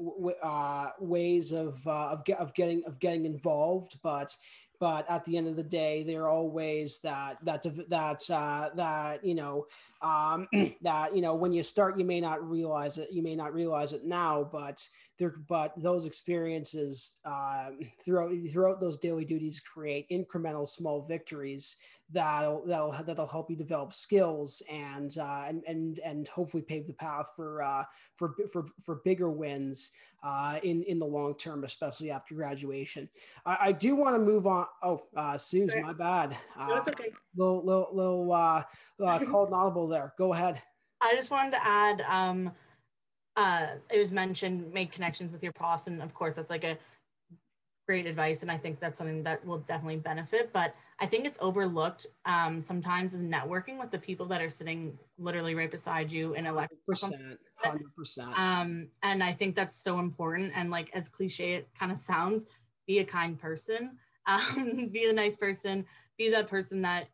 [0.42, 4.35] uh, ways of uh, of, of getting of getting involved but
[4.80, 9.24] but at the end of the day there are always that that that uh, that
[9.24, 9.66] you know
[10.02, 10.48] um,
[10.82, 13.92] that you know when you start you may not realize it you may not realize
[13.92, 14.86] it now but
[15.18, 17.70] there but those experiences uh,
[18.04, 21.76] throughout throughout those daily duties create incremental small victories
[22.11, 26.92] that'll that'll that'll help you develop skills and uh, and and and hopefully pave the
[26.92, 27.85] path for uh,
[28.16, 33.09] for for for bigger wins uh, in in the long term, especially after graduation.
[33.44, 34.66] I, I do want to move on.
[34.83, 36.37] Oh, uh, Suze, my bad.
[36.59, 37.12] Uh, That's okay.
[37.37, 38.62] Little little little uh,
[39.04, 40.14] uh, called audible there.
[40.18, 40.61] Go ahead.
[41.00, 42.00] I just wanted to add.
[42.09, 42.52] Um,
[43.38, 46.77] uh, it was mentioned make connections with your profs, and of course that's like a
[47.87, 51.38] great advice and i think that's something that will definitely benefit but i think it's
[51.40, 56.35] overlooked um, sometimes in networking with the people that are sitting literally right beside you
[56.35, 58.38] in a lecture 100%, 100%.
[58.38, 62.44] um, and i think that's so important and like as cliche it kind of sounds
[62.87, 63.96] be a kind person
[64.27, 65.87] um, be a nice person
[66.18, 67.07] be that person that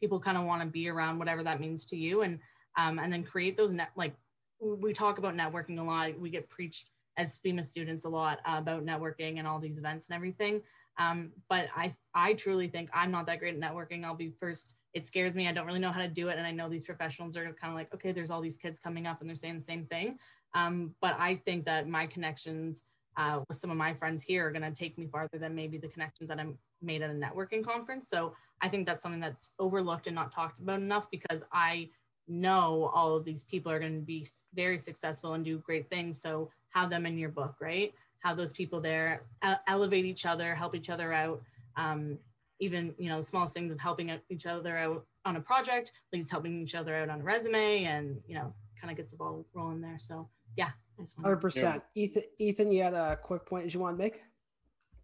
[0.00, 2.40] people kind of want to be around whatever that means to you and
[2.76, 4.16] um, and then create those net like
[4.60, 8.56] we talk about networking a lot we get preached as SPIMA students a lot uh,
[8.58, 10.62] about networking and all these events and everything.
[10.98, 14.04] Um, but I, I truly think I'm not that great at networking.
[14.04, 14.74] I'll be first.
[14.94, 15.46] It scares me.
[15.46, 16.38] I don't really know how to do it.
[16.38, 19.06] And I know these professionals are kind of like, okay, there's all these kids coming
[19.06, 20.18] up and they're saying the same thing.
[20.54, 22.84] Um, but I think that my connections
[23.18, 25.78] uh, with some of my friends here are going to take me farther than maybe
[25.78, 28.08] the connections that I'm made at a networking conference.
[28.08, 31.90] So I think that's something that's overlooked and not talked about enough because I
[32.28, 36.20] know all of these people are going to be very successful and do great things.
[36.20, 37.92] So have them in your book, right?
[38.20, 39.22] Have those people there,
[39.66, 41.42] elevate each other, help each other out.
[41.76, 42.18] Um,
[42.58, 46.30] even you know, the smallest things of helping each other out on a project leads
[46.30, 49.44] helping each other out on a resume, and you know, kind of gets the ball
[49.54, 49.98] rolling there.
[49.98, 50.70] So yeah,
[51.20, 51.82] hundred percent.
[51.94, 54.22] Ethan, Ethan, you had a quick point you want to make?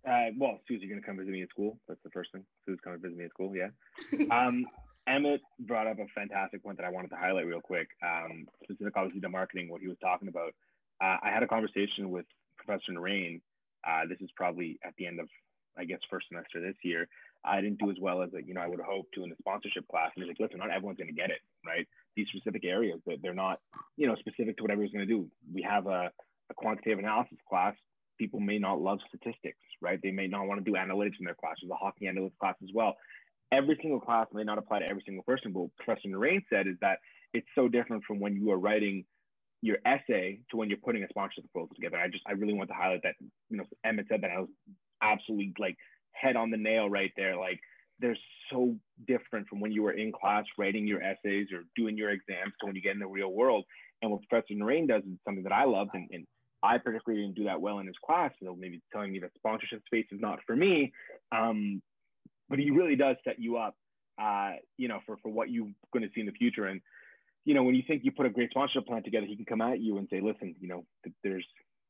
[0.09, 1.79] Uh, well, Susie, going to come visit me at school.
[1.87, 2.45] That's the first thing.
[2.65, 3.53] Susie's coming to visit me at school.
[3.55, 3.69] Yeah.
[4.37, 4.67] um,
[5.07, 7.88] Emmett brought up a fantastic point that I wanted to highlight real quick.
[8.03, 10.55] Um, specific, obviously, to marketing, what he was talking about.
[11.03, 13.41] Uh, I had a conversation with Professor Naraine.
[13.87, 15.29] Uh, this is probably at the end of,
[15.77, 17.09] I guess, first semester this year.
[17.45, 19.88] I didn't do as well as you know I would hope to in the sponsorship
[19.88, 20.12] class.
[20.15, 21.88] And he's like, listen, not everyone's going to get it, right?
[22.15, 23.59] These specific areas that they're not,
[23.97, 25.29] you know, specific to what everyone's going to do.
[25.53, 26.12] We have a,
[26.51, 27.75] a quantitative analysis class.
[28.19, 29.99] People may not love statistics, right?
[30.01, 31.57] They may not want to do analytics in their class.
[31.61, 32.95] There's a hockey analytics class as well
[33.53, 35.53] every single class may not apply to every single person.
[35.53, 36.99] But what Professor Naraine said is that
[37.33, 39.05] it's so different from when you are writing
[39.61, 41.97] your essay to when you're putting a sponsorship proposal together.
[41.99, 43.15] I just I really want to highlight that.
[43.51, 44.49] You know, Emmett said that I was
[45.03, 45.77] absolutely like
[46.12, 47.37] head on the nail right there.
[47.37, 47.61] Like
[48.01, 48.19] they're
[48.51, 48.75] so
[49.07, 52.67] different from when you were in class writing your essays or doing your exams to
[52.67, 53.65] when you get in the real world.
[54.01, 56.27] And what Professor Naraine does is something that I love and, and
[56.65, 58.33] I particularly didn't do that well in his class.
[58.43, 60.93] So maybe telling me that sponsorship space is not for me.
[61.33, 61.83] Um,
[62.53, 63.75] but he really does set you up,
[64.21, 66.67] uh, you know, for, for what you're going to see in the future.
[66.67, 66.83] And,
[67.47, 69.62] you know, when you think you put a great sponsorship plan together, he can come
[69.62, 71.47] at you and say, listen, you know, th- there's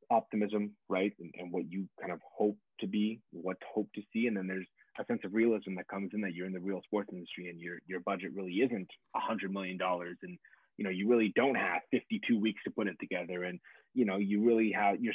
[0.09, 1.13] optimism, right?
[1.19, 4.29] And, and what you kind of hope to be, what to hope to see.
[4.29, 4.69] And then there's
[5.01, 7.59] a sense of realism that comes in that you're in the real sports industry and
[7.59, 10.17] your, your budget really isn't a hundred million dollars.
[10.23, 10.39] And,
[10.77, 13.43] you know, you really don't have 52 weeks to put it together.
[13.43, 13.59] And,
[13.95, 15.13] you know, you really have, you're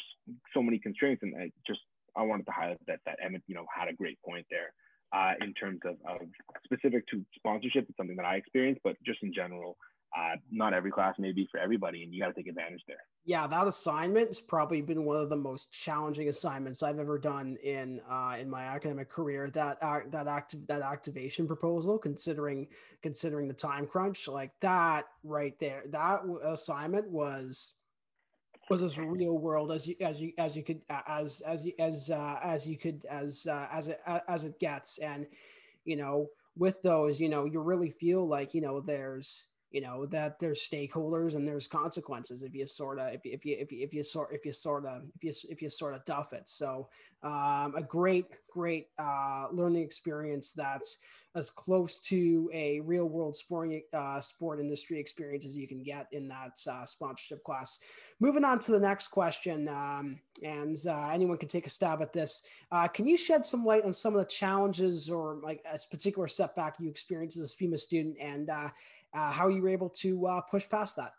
[0.53, 1.23] so many constraints.
[1.23, 1.79] And I just,
[2.17, 4.73] I wanted to highlight that, that Emmett, you know, had a great point there
[5.13, 6.27] uh, in terms of, of,
[6.65, 7.85] specific to sponsorship.
[7.87, 9.77] It's something that I experienced, but just in general,
[10.17, 12.97] uh, not every class may be for everybody, and you got to take advantage there.
[13.25, 17.57] Yeah, that assignment has probably been one of the most challenging assignments I've ever done
[17.61, 19.49] in uh, in my academic career.
[19.49, 22.67] That act, that active that activation proposal, considering
[23.01, 27.73] considering the time crunch, like that right there, that assignment was
[28.69, 32.39] was as real world as you as you as you could as as as uh,
[32.43, 34.97] as you could as uh, as it as it gets.
[34.99, 35.27] And
[35.85, 36.27] you know
[36.57, 40.61] with those you know you really feel like you know there's you know that there's
[40.61, 43.93] stakeholders and there's consequences if you sort of if you if you if you, if
[43.93, 46.87] you sort if you sort of if you if you sort of duff it so
[47.23, 50.99] um, a great great uh, learning experience that's
[51.37, 56.07] as close to a real world sporting uh, sport industry experience as you can get
[56.11, 57.79] in that uh, sponsorship class.
[58.19, 62.11] Moving on to the next question, um, and uh, anyone can take a stab at
[62.11, 62.41] this.
[62.71, 66.27] Uh, can you shed some light on some of the challenges or like a particular
[66.27, 68.49] setback you experienced as a SPIMA student and
[69.15, 71.11] uh, uh, how you were able to push past that?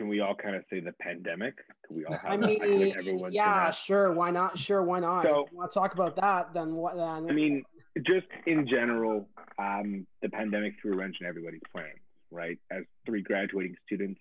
[0.00, 1.56] can we all kind of say the pandemic?
[1.86, 4.10] Can we all have I mean, like yeah, sure.
[4.14, 4.58] Why not?
[4.58, 5.24] Sure, why not?
[5.24, 6.54] So, if you want to talk about that?
[6.54, 6.96] Then what?
[6.96, 7.62] Then I mean,
[8.06, 11.98] just in general, um, the pandemic threw a wrench in everybody's plans,
[12.30, 12.58] right?
[12.70, 14.18] As three graduating students,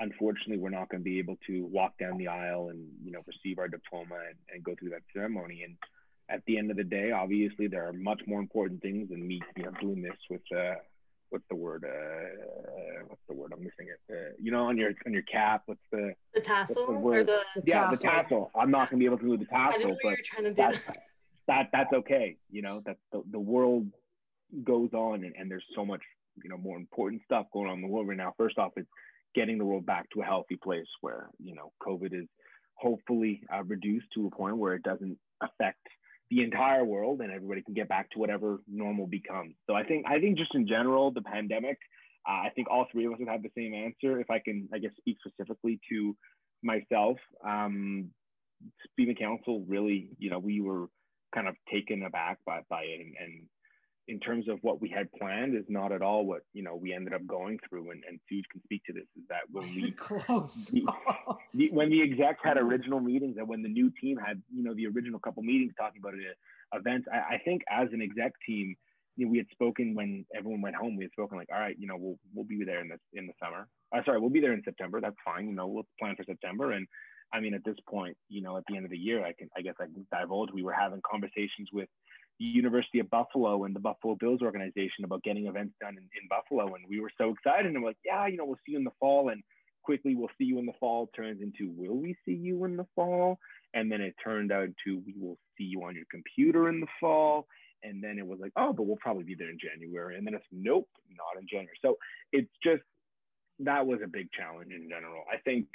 [0.00, 3.20] unfortunately, we're not going to be able to walk down the aisle and you know
[3.24, 5.62] receive our diploma and, and go through that ceremony.
[5.62, 5.76] And
[6.28, 9.40] at the end of the day, obviously, there are much more important things than me,
[9.56, 10.74] you know, doing this with uh,
[11.30, 11.84] what's the word?
[11.84, 13.52] Uh, what's the word?
[13.52, 14.00] I'm missing it.
[14.10, 17.40] Uh, you know, on your on your cap, what's the the tassel the or the,
[17.56, 17.96] the yeah tassel.
[17.96, 18.50] the tassel.
[18.54, 20.16] I'm not gonna be able to do the tassel, I didn't know but you were
[20.24, 20.98] trying to do that,
[21.48, 22.36] that that's okay.
[22.50, 23.88] You know that the, the world
[24.62, 26.02] goes on, and, and there's so much
[26.42, 28.32] you know more important stuff going on in the world right now.
[28.38, 28.88] First off, it's
[29.34, 32.28] getting the world back to a healthy place where you know COVID is
[32.76, 35.80] hopefully uh, reduced to a point where it doesn't affect
[36.30, 39.54] the entire world and everybody can get back to whatever normal becomes.
[39.68, 41.78] So I think I think just in general, the pandemic,
[42.28, 44.20] uh, I think all three of us would have the same answer.
[44.20, 46.16] If I can, I guess, speak specifically to
[46.62, 48.10] myself, um,
[48.98, 50.86] Spima Council really, you know, we were
[51.34, 53.00] kind of taken aback by, by it.
[53.00, 53.42] And, and
[54.06, 56.92] in terms of what we had planned is not at all what, you know, we
[56.92, 57.90] ended up going through.
[57.90, 60.84] And, and Suge can speak to this is that when we, close, the,
[61.54, 64.74] the, when the execs had original meetings and when the new team had, you know,
[64.74, 66.20] the original couple meetings talking about it,
[66.74, 68.76] events, I, I think as an exec team,
[69.16, 70.96] you know, we had spoken when everyone went home.
[70.96, 73.26] We had spoken like, all right, you know, we'll we'll be there in the in
[73.26, 73.68] the summer.
[73.94, 75.00] Uh, sorry, we'll be there in September.
[75.00, 75.48] That's fine.
[75.48, 76.72] You know, we'll plan for September.
[76.72, 76.88] And
[77.32, 79.48] I mean, at this point, you know, at the end of the year, I can
[79.56, 81.88] I guess I can divulge we were having conversations with
[82.38, 86.28] the University of Buffalo and the Buffalo Bills organization about getting events done in, in
[86.28, 87.66] Buffalo, and we were so excited.
[87.66, 89.28] And I'm like, yeah, you know, we'll see you in the fall.
[89.28, 89.42] And
[89.82, 92.86] quickly, we'll see you in the fall turns into, will we see you in the
[92.94, 93.38] fall?
[93.74, 96.86] And then it turned out to, we will see you on your computer in the
[97.00, 97.46] fall
[97.84, 100.16] and then it was like, oh, but we'll probably be there in January.
[100.16, 101.76] And then it's nope, not in January.
[101.82, 101.98] So
[102.32, 102.82] it's just
[103.60, 105.22] that was a big challenge in general.
[105.32, 105.66] I think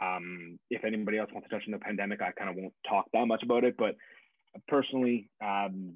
[0.00, 3.06] um, if anybody else wants to touch on the pandemic, I kind of won't talk
[3.12, 3.76] that much about it.
[3.76, 3.96] But
[4.66, 5.94] personally, um,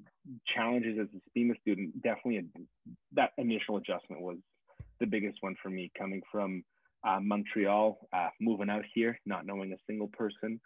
[0.55, 2.43] challenges as a SPIMA student, definitely a,
[3.13, 4.37] that initial adjustment was
[5.01, 6.63] the biggest one for me coming from
[7.07, 10.61] uh, Montreal, uh, moving out here, not knowing a single person.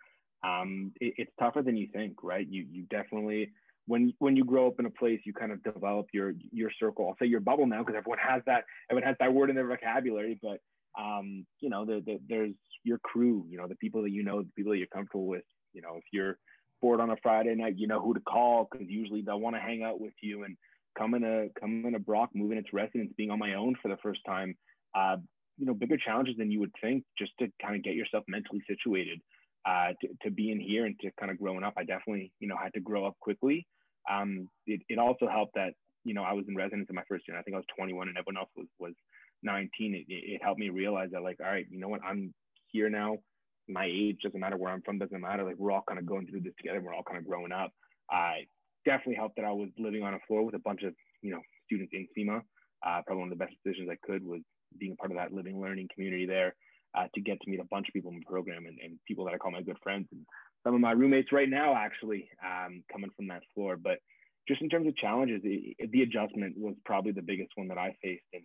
[0.45, 2.47] Um, it, it's tougher than you think, right?
[2.49, 3.51] You, you definitely,
[3.87, 7.07] when when you grow up in a place, you kind of develop your your circle.
[7.09, 9.67] I'll say your bubble now because everyone has that everyone has that word in their
[9.67, 10.39] vocabulary.
[10.43, 10.61] But
[11.01, 12.53] um, you know, the, the, there's
[12.85, 13.47] your crew.
[13.49, 15.45] You know, the people that you know, the people that you're comfortable with.
[15.73, 16.39] You know, if you're
[16.81, 19.61] bored on a Friday night, you know who to call because usually they'll want to
[19.61, 20.45] hang out with you.
[20.45, 20.57] And
[20.99, 24.21] coming to coming to Brock, moving into residence, being on my own for the first
[24.27, 24.57] time.
[24.95, 25.17] Uh,
[25.59, 28.63] you know, bigger challenges than you would think just to kind of get yourself mentally
[28.69, 29.21] situated.
[29.65, 32.47] Uh, to, to be in here and to kind of growing up, I definitely, you
[32.47, 33.67] know, had to grow up quickly
[34.11, 37.27] um, it, it also helped that you know I was in residence in my first
[37.27, 37.39] year.
[37.39, 38.95] I think I was 21 and everyone else was was
[39.43, 39.95] 19.
[39.95, 42.33] It, it helped me realize that like, all right, you know what, I'm
[42.69, 43.19] here now.
[43.69, 44.57] My age doesn't matter.
[44.57, 45.45] Where I'm from doesn't matter.
[45.45, 46.81] Like we're all kind of going through this together.
[46.81, 47.73] We're all kind of growing up.
[48.11, 48.47] I
[48.85, 51.41] definitely helped that I was living on a floor with a bunch of you know
[51.67, 52.43] students in SPIMA.
[52.87, 54.43] Uh, probably one of the best decisions I could was
[54.79, 56.55] being a part of that living learning community there
[56.97, 59.25] uh, to get to meet a bunch of people in the program and, and people
[59.25, 60.07] that I call my good friends.
[60.13, 60.23] And
[60.65, 63.77] some of my roommates right now actually um, coming from that floor.
[63.77, 63.99] But
[64.49, 67.97] just in terms of challenges, it, the adjustment was probably the biggest one that I
[68.03, 68.45] faced, and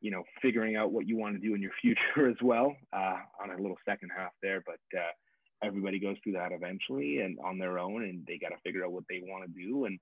[0.00, 3.18] you know, figuring out what you want to do in your future as well uh,
[3.42, 4.62] on a little second half there.
[4.64, 5.12] But uh,
[5.62, 8.92] everybody goes through that eventually and on their own, and they got to figure out
[8.92, 9.86] what they want to do.
[9.86, 9.98] And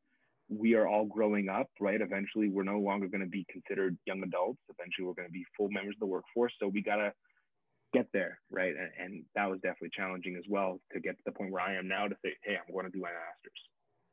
[0.48, 2.00] we are all growing up, right?
[2.00, 4.60] Eventually, we're no longer going to be considered young adults.
[4.68, 6.52] Eventually, we're going to be full members of the workforce.
[6.60, 7.12] So we got to
[7.94, 8.74] get there, right?
[8.76, 11.76] And, and, that was definitely challenging as well to get to the point where I
[11.76, 13.60] am now to say, hey, I'm going to do my masters.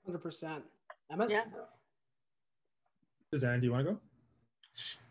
[0.05, 0.63] Hundred percent.
[1.11, 1.27] Emma.
[1.29, 1.43] Yeah.
[3.33, 3.99] Suzanne, do you want to go?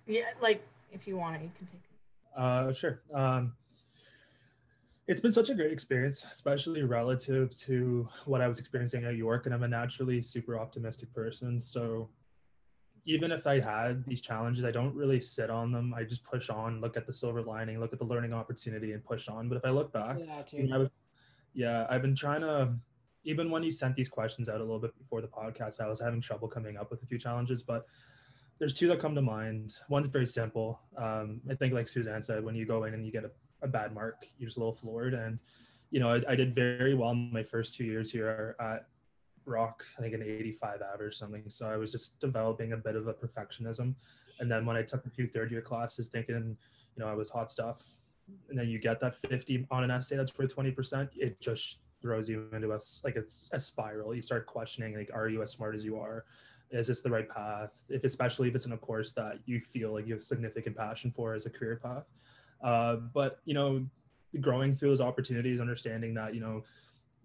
[0.06, 2.40] Yeah, like if you want it, you can take it.
[2.40, 3.02] Uh, sure.
[3.12, 3.52] Um,
[5.06, 9.46] it's been such a great experience, especially relative to what I was experiencing at York,
[9.46, 11.60] and I'm a naturally super optimistic person.
[11.60, 12.10] So
[13.06, 15.92] even if I had these challenges, I don't really sit on them.
[15.94, 19.04] I just push on, look at the silver lining, look at the learning opportunity, and
[19.04, 19.48] push on.
[19.48, 20.92] But if I look back, yeah, I was,
[21.54, 22.74] yeah, I've been trying to.
[23.24, 26.00] Even when you sent these questions out a little bit before the podcast, I was
[26.00, 27.62] having trouble coming up with a few challenges.
[27.62, 27.84] But
[28.60, 29.78] there's two that come to mind.
[29.88, 30.80] One's very simple.
[30.96, 33.30] Um, I think, like Suzanne said, when you go in and you get a,
[33.62, 35.14] a bad mark, you're just a little floored.
[35.14, 35.38] And
[35.90, 38.86] you know, I, I did very well my first two years here at
[39.44, 41.44] Brock, I think an 85 average something.
[41.48, 43.94] So I was just developing a bit of a perfectionism.
[44.38, 46.56] And then when I took a few third year classes, thinking,
[46.96, 47.96] you know, I was hot stuff.
[48.48, 52.28] And then you get that 50 on an essay that's worth 20%, it just throws
[52.28, 54.14] you into a, like a, a spiral.
[54.14, 56.24] You start questioning, like, are you as smart as you are?
[56.70, 57.84] Is this the right path?
[57.88, 61.10] If especially if it's in a course that you feel like you have significant passion
[61.10, 62.04] for as a career path.
[62.62, 63.84] Uh, but you know,
[64.40, 66.62] growing through those opportunities, understanding that you know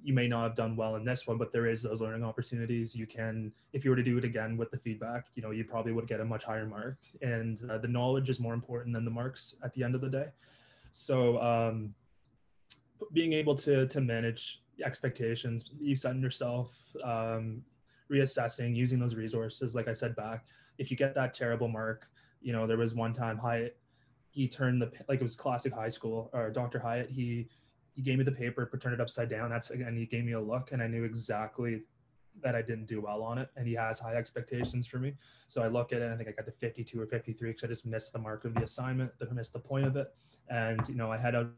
[0.06, 2.96] you may not have done well in this one, but there is those learning opportunities.
[2.96, 5.64] You can, if you were to do it again with the feedback, you know, you
[5.64, 6.98] probably would get a much higher mark.
[7.24, 10.10] And uh, the knowledge is more important than the marks at the end of the
[10.10, 10.28] day.
[10.92, 11.96] So um,
[13.14, 17.64] being able to to manage expectations you set in yourself, um,
[18.12, 20.46] reassessing, using those resources, like I said back,
[20.78, 22.08] if you get that terrible mark,
[22.42, 23.78] you know, there was one time Hyatt,
[24.30, 26.80] he turned the like it was classic high school or Dr.
[26.80, 27.48] Hyatt, he
[27.96, 29.50] he gave me the paper, turned it upside down.
[29.50, 31.84] That's and he gave me a look, and I knew exactly
[32.44, 33.50] that I didn't do well on it.
[33.56, 35.14] And he has high expectations for me.
[35.48, 37.64] So I look at it, and I think I got to 52 or 53 because
[37.64, 40.14] I just missed the mark of the assignment, I missed the point of it.
[40.50, 41.50] And you know, I had a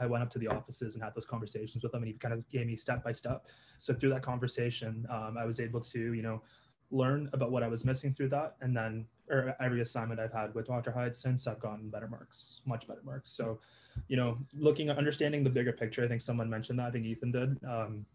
[0.00, 2.34] I went up to the offices and had those conversations with him, and he kind
[2.34, 3.46] of gave me step by step.
[3.78, 6.42] So through that conversation, um, I was able to, you know,
[6.90, 10.54] learn about what I was missing through that, and then or every assignment I've had
[10.54, 10.92] with Dr.
[10.92, 13.30] Hyatt since I've gotten better marks, much better marks.
[13.30, 13.58] So,
[14.06, 16.86] you know, looking at understanding the bigger picture, I think someone mentioned that.
[16.86, 17.58] I think Ethan did.
[17.64, 18.06] Um,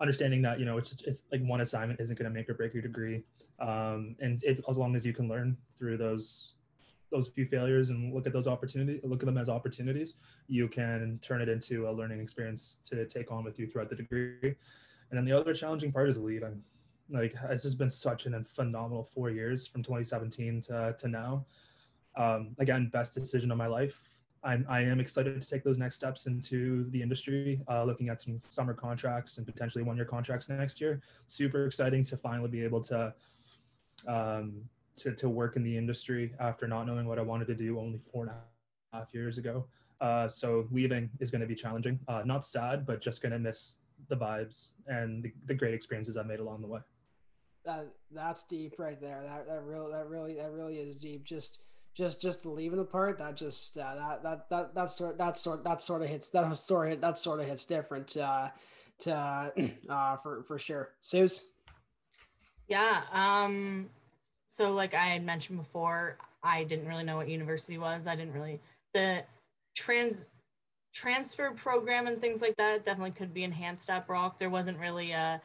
[0.00, 2.72] understanding that you know it's it's like one assignment isn't going to make or break
[2.72, 3.22] your degree,
[3.60, 6.54] um, and it, as long as you can learn through those
[7.10, 11.18] those few failures and look at those opportunities, look at them as opportunities, you can
[11.22, 14.38] turn it into a learning experience to take on with you throughout the degree.
[14.42, 16.62] And then the other challenging part is leaving.
[17.10, 21.46] Like it's just been such an phenomenal four years from 2017 to, to now.
[22.16, 24.18] Um, again, best decision of my life.
[24.44, 28.20] I'm, I am excited to take those next steps into the industry, uh, looking at
[28.20, 31.00] some summer contracts and potentially one year contracts next year.
[31.26, 33.12] Super exciting to finally be able to
[34.06, 34.62] um,
[34.98, 37.98] to, to work in the industry after not knowing what I wanted to do only
[37.98, 39.66] four and a half years ago.
[40.00, 41.98] Uh, so leaving is going to be challenging.
[42.08, 43.78] Uh, not sad, but just going to miss
[44.08, 46.80] the vibes and the, the, great experiences I made along the way.
[47.64, 49.22] That that's deep right there.
[49.26, 51.24] That that really that really that really is deep.
[51.24, 51.58] Just
[51.94, 55.64] just just leaving the part that just uh, that that that that sort that sort
[55.64, 58.48] that sort of hits that sort of that sort of hits different uh,
[59.00, 59.52] to
[59.88, 60.90] uh, for for sure.
[61.00, 61.42] Suze.
[62.68, 63.02] Yeah.
[63.12, 63.90] Um
[64.48, 68.06] so like I had mentioned before, I didn't really know what university was.
[68.06, 68.60] I didn't really
[68.94, 69.22] the
[69.74, 70.24] trans
[70.94, 74.38] transfer program and things like that definitely could be enhanced at Brock.
[74.38, 75.40] There wasn't really a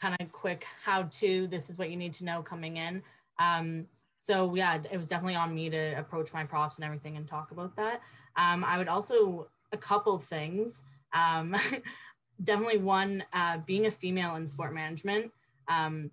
[0.00, 1.46] kind of quick how to.
[1.48, 3.02] This is what you need to know coming in.
[3.38, 7.26] Um, so yeah, it was definitely on me to approach my profs and everything and
[7.26, 8.00] talk about that.
[8.36, 10.82] Um, I would also a couple things.
[11.12, 11.56] Um,
[12.44, 15.32] definitely one uh, being a female in sport management.
[15.68, 16.10] Um,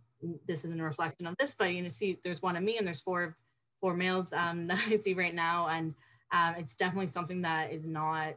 [0.48, 2.86] this isn't a reflection of this, but you know, see, there's one of me and
[2.86, 3.38] there's four
[3.82, 5.94] four males um, that I see right now, and
[6.32, 8.36] um, it's definitely something that is not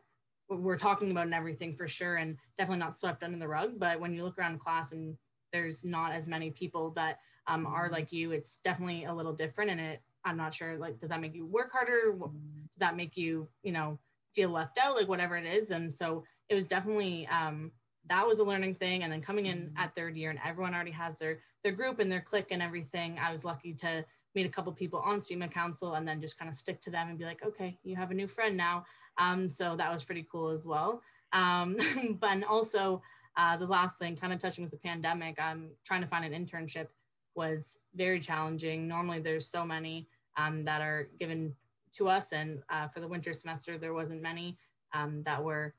[0.48, 3.78] we're talking about and everything for sure, and definitely not swept under the rug.
[3.78, 5.16] But when you look around class and
[5.52, 9.70] there's not as many people that um, are like you, it's definitely a little different,
[9.70, 12.12] and it I'm not sure like does that make you work harder?
[12.12, 12.30] Does
[12.78, 13.98] that make you you know
[14.34, 14.96] feel left out?
[14.96, 17.72] Like whatever it is, and so it was definitely um,
[18.08, 19.02] that was a learning thing.
[19.02, 22.10] And then coming in at third year and everyone already has their their group and
[22.10, 24.04] their clique and everything, I was lucky to
[24.34, 27.08] meet a couple people on SPEMA Council and then just kind of stick to them
[27.08, 28.84] and be like, okay, you have a new friend now.
[29.18, 31.02] Um, so that was pretty cool as well.
[31.32, 31.76] Um,
[32.20, 33.02] but also
[33.36, 36.32] uh, the last thing, kind of touching with the pandemic, I'm trying to find an
[36.32, 36.88] internship
[37.34, 38.88] was very challenging.
[38.88, 41.54] Normally there's so many um, that are given
[41.94, 44.56] to us and uh, for the winter semester, there wasn't many
[44.94, 45.74] um, that were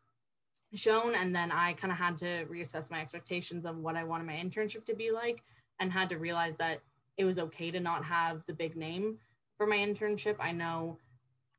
[0.75, 1.15] shown.
[1.15, 4.33] And then I kind of had to reassess my expectations of what I wanted my
[4.33, 5.43] internship to be like
[5.79, 6.79] and had to realize that
[7.17, 9.17] it was okay to not have the big name
[9.57, 10.35] for my internship.
[10.39, 10.97] I know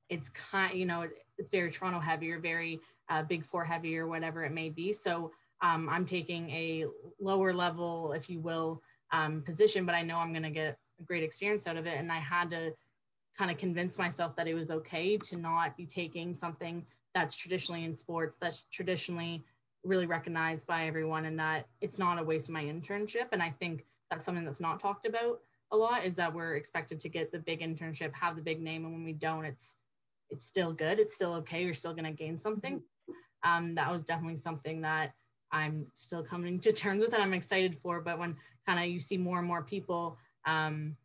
[0.09, 1.07] it's kind, you know,
[1.39, 4.93] it's very Toronto heavy or very uh, big four heavy or whatever it may be.
[4.93, 6.87] So um, I'm taking a
[7.21, 11.03] lower level, if you will, um, position, but I know I'm going to get a
[11.03, 11.99] great experience out of it.
[11.99, 12.73] And I had to
[13.37, 16.85] kind of convince myself that it was okay to not be taking something
[17.15, 19.45] that's traditionally in sports, that's traditionally
[19.85, 23.27] really recognized by everyone, and that it's not a waste of my internship.
[23.33, 25.41] And I think that's something that's not talked about
[25.73, 28.85] a lot is that we're expected to get the big internship, have the big name,
[28.85, 29.75] and when we don't, it's
[30.31, 30.99] it's still good.
[30.99, 31.63] It's still okay.
[31.65, 32.83] You're still going to gain something.
[33.45, 35.13] Um, that was definitely something that
[35.53, 38.01] I'm still coming to terms with, and I'm excited for.
[38.01, 38.37] But when
[38.67, 40.97] kind of you see more and more people um,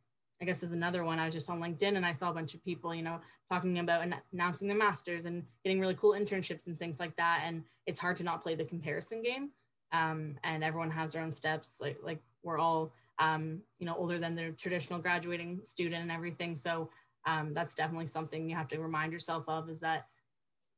[0.42, 1.20] I guess is another one.
[1.20, 3.20] I was just on LinkedIn and I saw a bunch of people, you know,
[3.52, 7.44] talking about announcing their masters and getting really cool internships and things like that.
[7.46, 9.52] And it's hard to not play the comparison game.
[9.92, 11.76] Um, and everyone has their own steps.
[11.82, 16.56] Like like we're all, um, you know, older than the traditional graduating student and everything.
[16.56, 16.90] So
[17.26, 19.70] um, that's definitely something you have to remind yourself of.
[19.70, 20.08] Is that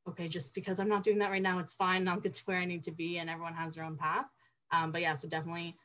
[0.08, 0.28] okay?
[0.28, 2.08] Just because I'm not doing that right now, it's fine.
[2.08, 4.26] I'll get to where I need to be, and everyone has their own path.
[4.72, 5.76] Um, but yeah, so definitely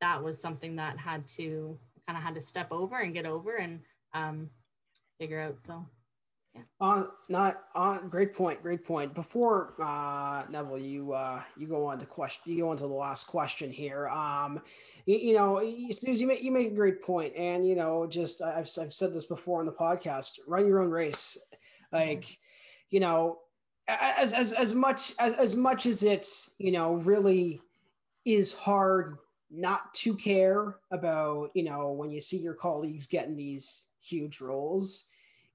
[0.00, 3.56] that was something that had to kind of had to step over and get over
[3.56, 3.80] and
[4.14, 4.50] um,
[5.18, 5.60] figure out.
[5.60, 5.86] So,
[6.54, 6.62] yeah.
[6.80, 7.96] Uh, not on.
[7.96, 8.62] Uh, great point.
[8.62, 9.14] Great point.
[9.14, 12.52] Before uh, Neville, you uh, you go on to question.
[12.52, 14.08] You go on to the last question here.
[14.08, 14.60] Um,
[15.06, 18.42] you, you know, Snooze, you make you make a great point, and you know, just
[18.42, 20.32] I've I've said this before on the podcast.
[20.46, 21.38] Run your own race,
[21.92, 22.34] like, mm-hmm.
[22.90, 23.38] you know,
[23.88, 27.60] as as as much as as much as it's you know really
[28.24, 29.16] is hard
[29.48, 35.06] not to care about, you know, when you see your colleagues getting these huge roles.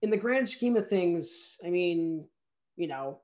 [0.01, 2.25] In the grand scheme of things, I mean,
[2.77, 3.19] you know,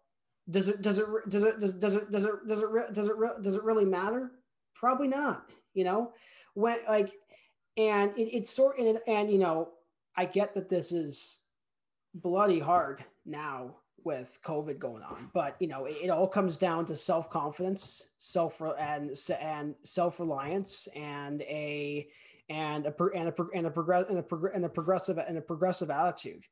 [0.49, 3.43] does it does it does it does, does it does it does it does it
[3.43, 4.31] does it really matter?
[4.75, 5.49] Probably not.
[5.77, 6.11] You know,
[6.55, 7.13] when like,
[7.77, 9.69] and it, it's sort and and you know,
[10.15, 11.41] I get that this is
[12.15, 15.29] bloody hard now with COVID going on.
[15.33, 20.19] But you know, it, it all comes down to self confidence, self and and self
[20.19, 22.07] reliance, and a
[22.49, 25.91] and a and a and a progress and a, and a progressive and a progressive
[25.91, 26.43] attitude.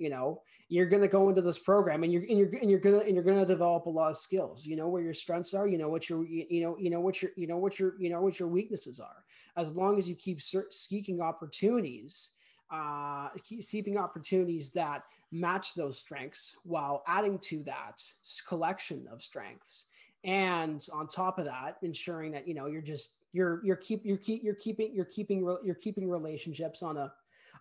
[0.00, 2.80] You know, you're going to go into this program and you're and you're and you're
[2.80, 4.66] going to and you're going to develop a lot of skills.
[4.66, 5.68] You know where your strengths are.
[5.68, 8.10] You know what your you know you know what your you know what your you
[8.10, 9.24] know what your weaknesses are.
[9.56, 12.32] As long as you keep seeking opportunities
[12.70, 13.28] uh,
[13.60, 18.02] seeking opportunities that match those strengths while adding to that
[18.46, 19.86] collection of strengths
[20.24, 24.16] and on top of that ensuring that you know you're just you're you're keep you're
[24.16, 27.12] keep you're keeping you're keeping you're keeping relationships on a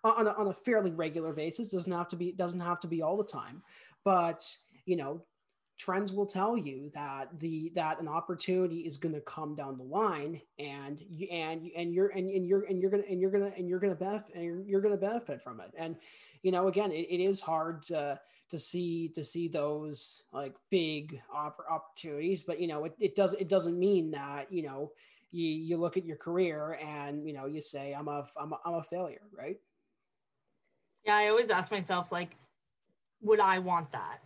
[0.03, 3.01] on a, on a fairly regular basis doesn't have to be doesn't have to be
[3.01, 3.61] all the time.
[4.03, 4.47] But
[4.85, 5.23] you know
[5.77, 9.83] trends will tell you that the that an opportunity is going to come down the
[9.83, 13.51] line and you and and you're and, and you're and you're gonna and you're gonna
[13.57, 15.71] and you're gonna benefit and you're, you're gonna benefit from it.
[15.77, 15.95] And
[16.43, 18.19] you know again it, it is hard to
[18.49, 23.33] to see to see those like big op- opportunities but you know it, it does
[23.33, 24.91] it doesn't mean that you know
[25.31, 28.59] you, you look at your career and you know you say i'm a i'm a,
[28.65, 29.57] I'm a failure right
[31.05, 32.35] yeah i always ask myself like
[33.21, 34.19] would i want that?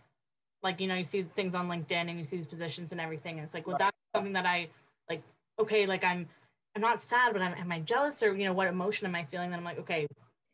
[0.62, 3.36] Like you know you see things on linkedin and you see these positions and everything
[3.36, 4.68] and it's like well that's something that i
[5.10, 5.22] like
[5.58, 6.26] okay like i'm
[6.74, 9.24] i'm not sad but I'm, am i jealous or you know what emotion am i
[9.24, 10.06] feeling then i'm like okay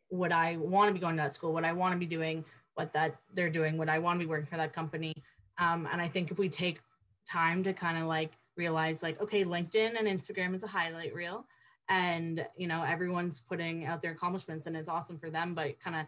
[0.09, 1.53] would i want to be going to that school?
[1.53, 2.43] Would i want to be doing
[2.73, 3.77] what that they're doing?
[3.77, 5.13] Would i want to be working for that company?
[5.57, 6.81] Um, and i think if we take
[7.29, 11.45] time to kind of like realize like okay linkedin and instagram is a highlight reel
[11.91, 15.95] and you know everyone's putting out their accomplishments and it's awesome for them but kind
[15.95, 16.05] of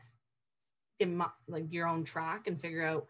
[0.98, 1.10] get
[1.48, 3.06] like your own track and figure out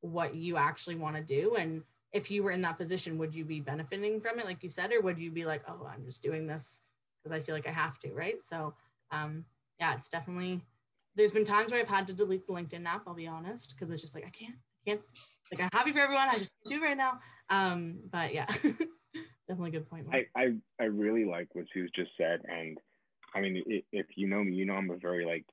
[0.00, 1.54] what you actually want to do.
[1.56, 4.68] And if you were in that position would you be benefiting from it like you
[4.68, 6.80] said or would you be like oh i'm just doing this
[7.22, 8.42] because i feel like i have to right?
[8.42, 8.72] So
[9.10, 9.44] um
[9.78, 10.62] yeah it's definitely
[11.16, 13.92] there's been times where i've had to delete the linkedin app i'll be honest because
[13.92, 15.02] it's just like i can't i can't
[15.52, 17.20] like i'm happy for everyone i just do right now.
[17.50, 18.46] Um but yeah
[19.48, 22.78] definitely a good point I, I i really like what Sue's just said and
[23.34, 25.44] i mean if you know me you know i'm a very like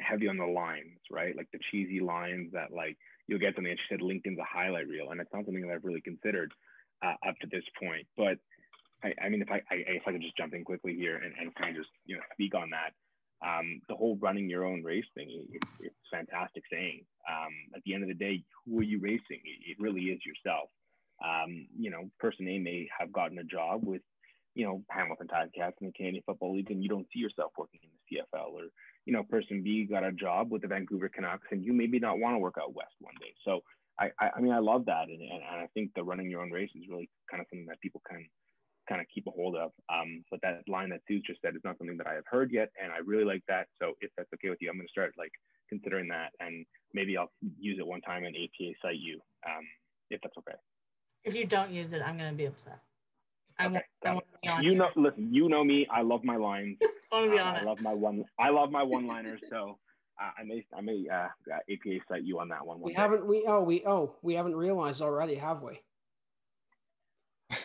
[0.00, 3.70] heavy on the lines right like the cheesy lines that like you'll get something.
[3.70, 6.52] And she said LinkedIn's a highlight reel, and it's not something that I've really considered
[7.02, 8.06] uh, up to this point.
[8.16, 8.38] But
[9.02, 11.32] I, I mean, if I, I, if I could just jump in quickly here and,
[11.40, 12.92] and kind of just you know speak on that,
[13.40, 17.04] um, the whole running your own race thing, it, it's fantastic saying.
[17.28, 19.40] Um, at the end of the day, who are you racing?
[19.44, 20.68] It, it really is yourself.
[21.24, 24.02] Um, you know, person A may have gotten a job with,
[24.54, 27.80] you know, Hamilton Ticats in the Canadian Football League, and you don't see yourself working
[27.82, 28.64] in the CFL, or
[29.04, 32.18] you know, person B got a job with the Vancouver Canucks and you maybe not
[32.18, 33.34] want to work out west one day.
[33.44, 33.60] So
[33.98, 35.08] I, I, I mean, I love that.
[35.08, 37.80] And, and, I think the running your own race is really kind of something that
[37.80, 38.26] people can
[38.88, 39.72] kind of keep a hold of.
[39.92, 42.50] Um, but that line that Sue just said is not something that I have heard
[42.52, 42.70] yet.
[42.82, 43.66] And I really like that.
[43.80, 45.32] So if that's okay with you, I'm going to start like
[45.68, 46.64] considering that and
[46.94, 49.64] maybe I'll use it one time and APA cite you um,
[50.10, 50.56] if that's okay.
[51.24, 52.80] If you don't use it, I'm going to be upset.
[53.58, 53.82] I okay.
[54.04, 55.86] want, I you know, listen, you know me.
[55.90, 56.78] I love my lines.
[57.12, 58.24] I, uh, I love my one.
[58.38, 59.40] I love my one-liners.
[59.48, 59.78] So
[60.20, 61.28] uh, I may, I may uh,
[61.70, 62.80] APA cite you on that one.
[62.80, 63.00] one we day.
[63.00, 63.26] haven't.
[63.26, 65.80] We oh, we oh, we haven't realized already, have we?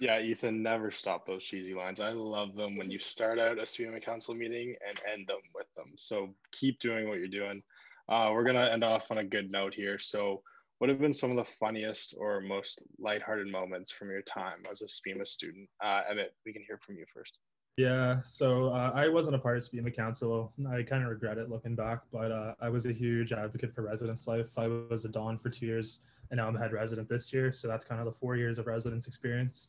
[0.00, 2.00] yeah, Ethan, never stop those cheesy lines.
[2.00, 5.72] I love them when you start out a student council meeting and end them with
[5.76, 5.94] them.
[5.96, 7.62] So keep doing what you're doing.
[8.08, 9.98] Uh, we're gonna end off on a good note here.
[9.98, 10.42] So
[10.78, 14.82] what have been some of the funniest or most lighthearted moments from your time as
[14.82, 15.68] a SPEMA student?
[15.82, 17.40] Uh, Emmett, we can hear from you first.
[17.76, 20.52] Yeah, so uh, I wasn't a part of SPEMA Council.
[20.68, 23.82] I kind of regret it looking back, but uh, I was a huge advocate for
[23.82, 24.56] residence life.
[24.56, 26.00] I was a Don for two years,
[26.30, 27.52] and now I'm head resident this year.
[27.52, 29.68] So that's kind of the four years of residence experience.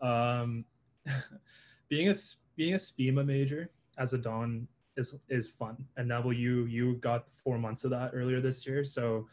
[0.00, 0.64] Um,
[1.88, 2.14] being a
[2.56, 4.66] being a SPEMA major as a Don
[4.96, 5.84] is is fun.
[5.96, 9.26] And Neville, you you got four months of that earlier this year, so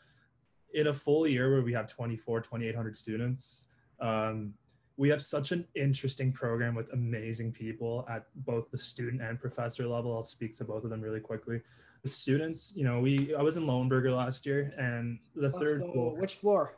[0.74, 3.68] in a full year where we have 24 2800 students
[4.00, 4.54] um,
[4.98, 9.88] we have such an interesting program with amazing people at both the student and professor
[9.88, 11.62] level i'll speak to both of them really quickly
[12.04, 15.82] the students you know we i was in Lowenberger last year and the Let's third
[15.82, 15.94] go.
[15.94, 16.76] floor, which floor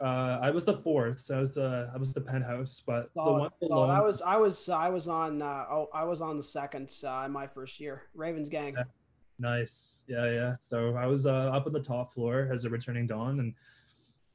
[0.00, 3.22] uh, I was the fourth, so I was the I was the penthouse, but the
[3.22, 6.42] one below, I was I was I was on uh, oh, I was on the
[6.42, 8.74] second uh, in my first year, Ravens gang.
[8.76, 8.84] Yeah.
[9.38, 9.98] Nice.
[10.06, 10.54] Yeah, yeah.
[10.60, 13.54] So I was uh, up on the top floor as a returning Don, and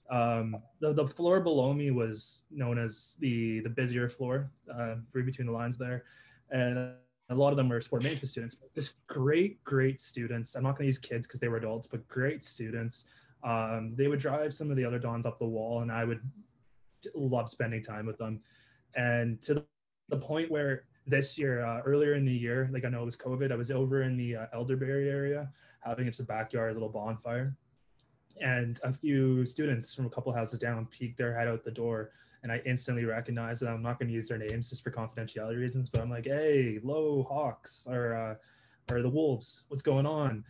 [0.10, 5.26] um, the, the floor below me was known as the the busier floor, uh, read
[5.26, 6.04] between the lines there,
[6.50, 6.93] and
[7.30, 8.56] a lot of them were sport management students.
[8.56, 10.56] But just great, great students.
[10.56, 13.06] I'm not going to use kids because they were adults, but great students.
[13.43, 16.22] Um, they would drive some of the other Dons up the wall, and I would
[17.14, 18.41] love spending time with them.
[18.95, 19.66] And to the,
[20.10, 23.18] the point where this year, uh, earlier in the year, like I know it was
[23.18, 25.49] COVID, I was over in the uh, Elderberry area
[25.80, 27.55] having it's a backyard little bonfire.
[28.41, 32.12] and a few students from a couple houses down peeked their head out the door
[32.43, 35.58] and i instantly recognized that i'm not going to use their names just for confidentiality
[35.58, 38.36] reasons but i'm like hey low hawks or uh,
[38.91, 39.64] or the wolves.
[39.68, 40.43] What's going on?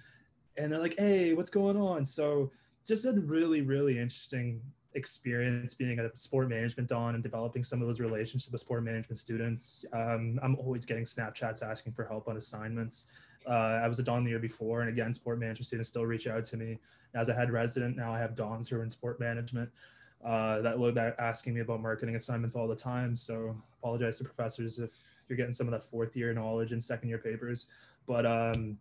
[0.58, 2.05] And they're like hey what's going on?
[2.05, 2.51] So
[2.86, 4.62] just a really really interesting
[4.98, 9.18] experience being a sport management don and developing some of those relationships with sport management
[9.18, 13.08] students um, i'm always getting snapchats asking for help on assignments.
[13.48, 16.28] Uh, i was a don the year before and again sport management students still reach
[16.28, 16.78] out to me.
[17.16, 19.70] As a head resident now i have dons who are in sport management
[20.26, 23.16] uh, that look that asking me about marketing assignments all the time.
[23.16, 24.91] So apologize to professors if
[25.30, 27.68] you're getting some of that fourth year knowledge in second year papers.
[28.08, 28.78] But um,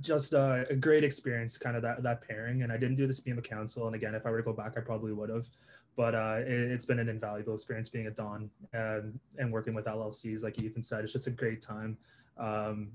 [0.00, 2.62] just uh, a great experience, kind of that that pairing.
[2.62, 4.74] And I didn't do the SPEMA Council, and again, if I were to go back,
[4.76, 5.48] I probably would have.
[5.96, 9.86] But uh, it, has been an invaluable experience being a Don and, and working with
[9.86, 11.04] LLCs, like Ethan said.
[11.04, 11.96] It's just a great time
[12.36, 12.88] um,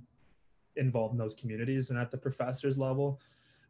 [0.75, 3.19] involved in those communities and at the professors level.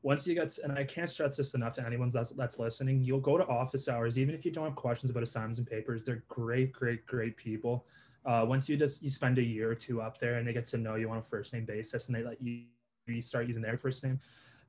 [0.03, 3.19] Once you get, and I can't stress this enough to anyone that's that's listening, you'll
[3.19, 6.03] go to office hours, even if you don't have questions about assignments and papers.
[6.03, 7.85] They're great, great, great people.
[8.25, 10.65] Uh, once you just you spend a year or two up there, and they get
[10.67, 12.63] to know you on a first name basis, and they let you
[13.07, 14.19] you start using their first name,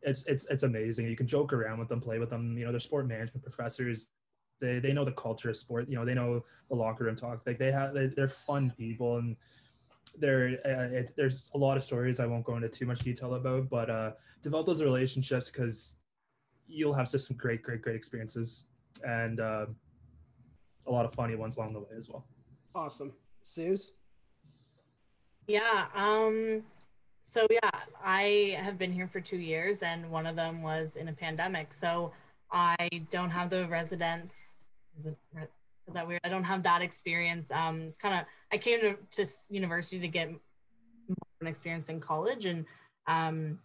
[0.03, 1.07] it's it's it's amazing.
[1.07, 2.57] You can joke around with them, play with them.
[2.59, 4.09] You know, they're sport management professors.
[4.61, 5.89] They they know the culture of sport.
[5.89, 7.43] You know, they know the locker room talk.
[7.47, 9.37] Like they have they, they're fun people and
[10.19, 13.35] there uh, it, there's a lot of stories I won't go into too much detail
[13.35, 14.13] about, but uh,
[14.43, 15.97] develop those relationships because
[16.67, 18.67] you'll have just some great, great, great experiences
[19.05, 19.67] and uh,
[20.87, 22.27] a lot of funny ones along the way as well.
[22.75, 23.13] Awesome,
[23.43, 23.93] Suze.
[25.47, 26.63] Yeah, um,
[27.33, 27.71] so yeah,
[28.05, 31.73] I have been here for two years, and one of them was in a pandemic.
[31.73, 32.13] So
[32.53, 32.77] I
[33.11, 34.35] don't have the residence.
[35.03, 35.15] Is
[35.95, 36.21] that weird?
[36.25, 37.51] I don't have that experience.
[37.51, 42.45] Um, it's kind of I came to, to university to get an experience in college,
[42.45, 42.67] and
[43.07, 43.59] um,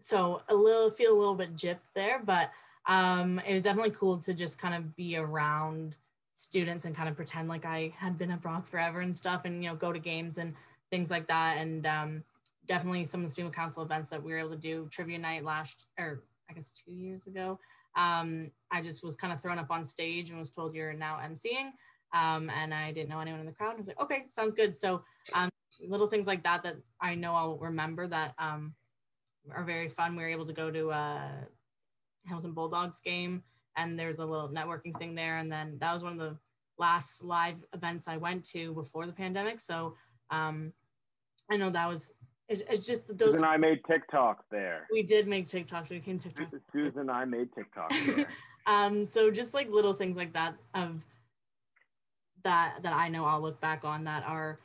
[0.00, 2.50] so a little feel a little bit gypped there, but
[2.86, 5.96] um, it was definitely cool to just kind of be around
[6.36, 9.64] students and kind of pretend like I had been at Brock forever and stuff, and
[9.64, 10.54] you know go to games and
[10.92, 12.24] things like that, and um,
[12.66, 15.44] definitely some of the student council events that we were able to do trivia night
[15.44, 17.58] last or I guess two years ago.
[17.96, 21.18] Um, I just was kind of thrown up on stage and was told you're now
[21.22, 21.72] emceeing.
[22.14, 23.74] Um, and I didn't know anyone in the crowd.
[23.74, 24.76] I was like, okay, sounds good.
[24.76, 25.02] So
[25.32, 25.48] um,
[25.80, 28.74] little things like that that I know I'll remember that um,
[29.50, 30.16] are very fun.
[30.16, 31.30] We were able to go to a
[32.26, 33.42] Hamilton Bulldogs game
[33.76, 35.38] and there's a little networking thing there.
[35.38, 36.36] And then that was one of the
[36.78, 39.60] last live events I went to before the pandemic.
[39.60, 39.94] So
[40.30, 40.72] um,
[41.50, 42.12] I know that was
[42.48, 43.28] it's, it's just those.
[43.28, 44.86] Susan and I made TikTok there.
[44.90, 45.90] We did make TikToks.
[45.90, 46.48] We came TikTok.
[46.72, 47.92] Susan and I made TikTok
[48.66, 51.04] um, so just like little things like that of
[52.44, 54.58] that that I know I'll look back on that are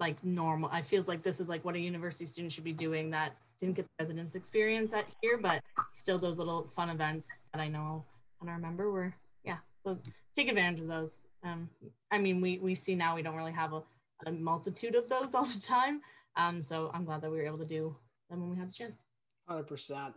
[0.00, 0.70] like normal.
[0.72, 3.74] I feels like this is like what a university student should be doing that didn't
[3.74, 5.62] get the residence experience at here, but
[5.92, 8.04] still those little fun events that I know
[8.40, 9.14] and I remember were
[9.44, 9.58] yeah.
[9.84, 9.98] So
[10.34, 11.18] take advantage of those.
[11.44, 11.68] Um,
[12.10, 13.82] I mean, we we see now we don't really have a,
[14.26, 16.00] a multitude of those all the time.
[16.38, 17.96] Um, so I'm glad that we were able to do
[18.30, 19.04] them when we had the chance.
[19.50, 20.12] 100%.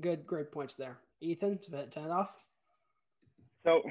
[0.00, 0.98] Good, great points there.
[1.20, 2.34] Ethan, to turn it off.
[3.64, 3.82] So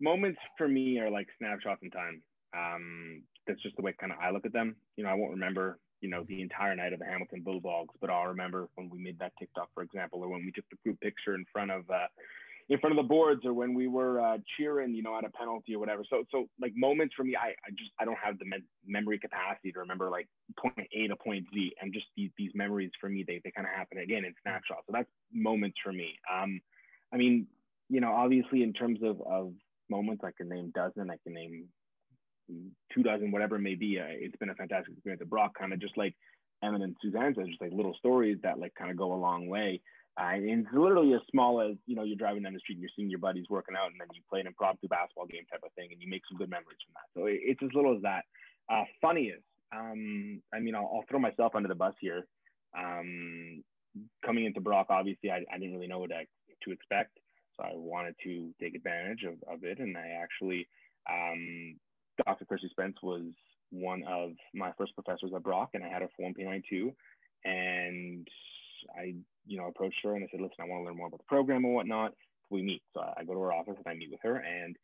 [0.00, 2.22] moments for me are like snapshots in time.
[2.56, 4.74] Um, that's just the way kind of I look at them.
[4.96, 8.10] You know, I won't remember, you know, the entire night of the Hamilton Bulldogs, but
[8.10, 11.00] I'll remember when we made that TikTok, for example, or when we took the group
[11.00, 12.06] picture in front of uh,
[12.70, 15.30] in front of the boards or when we were uh, cheering, you know, at a
[15.30, 16.04] penalty or whatever.
[16.08, 19.18] So, so like moments for me, I, I just, I don't have the me- memory
[19.18, 23.08] capacity to remember like point A to point Z and just these, these memories for
[23.08, 24.82] me, they, they kind of happen again in snapshots.
[24.86, 26.18] So that's moments for me.
[26.30, 26.60] Um,
[27.12, 27.46] I mean,
[27.88, 29.52] you know, obviously in terms of, of
[29.88, 31.64] moments, I can name dozen, I can name
[32.92, 33.98] two dozen, whatever it may be.
[33.98, 36.14] Uh, it's been a fantastic experience at Brock, kind of just like
[36.62, 39.80] Emmett and Suzanne just like little stories that like kind of go a long way.
[40.18, 42.82] Uh, and it's literally as small as you know you're driving down the street and
[42.82, 45.60] you're seeing your buddies working out, and then you play an impromptu basketball game type
[45.64, 47.08] of thing, and you make some good memories from that.
[47.14, 48.24] So it, it's as little as that.
[48.68, 52.26] Uh, funniest, um, I mean, I'll, I'll, throw myself under the bus here.
[52.76, 53.62] Um,
[54.24, 56.26] coming into Brock, obviously, I, I didn't really know what I,
[56.64, 57.18] to expect,
[57.56, 60.68] so I wanted to take advantage of, of it, and I actually,
[61.08, 61.76] um,
[62.26, 62.44] Dr.
[62.44, 63.22] Kirsty Spence was
[63.70, 66.92] one of my first professors at Brock, and I had her for 1P92,
[67.44, 68.28] and
[68.98, 69.14] I
[69.48, 71.24] you know, approached her and I said, listen, I want to learn more about the
[71.24, 72.12] program and whatnot.
[72.50, 72.82] We meet.
[72.94, 74.36] So I go to her office and I meet with her.
[74.36, 74.76] And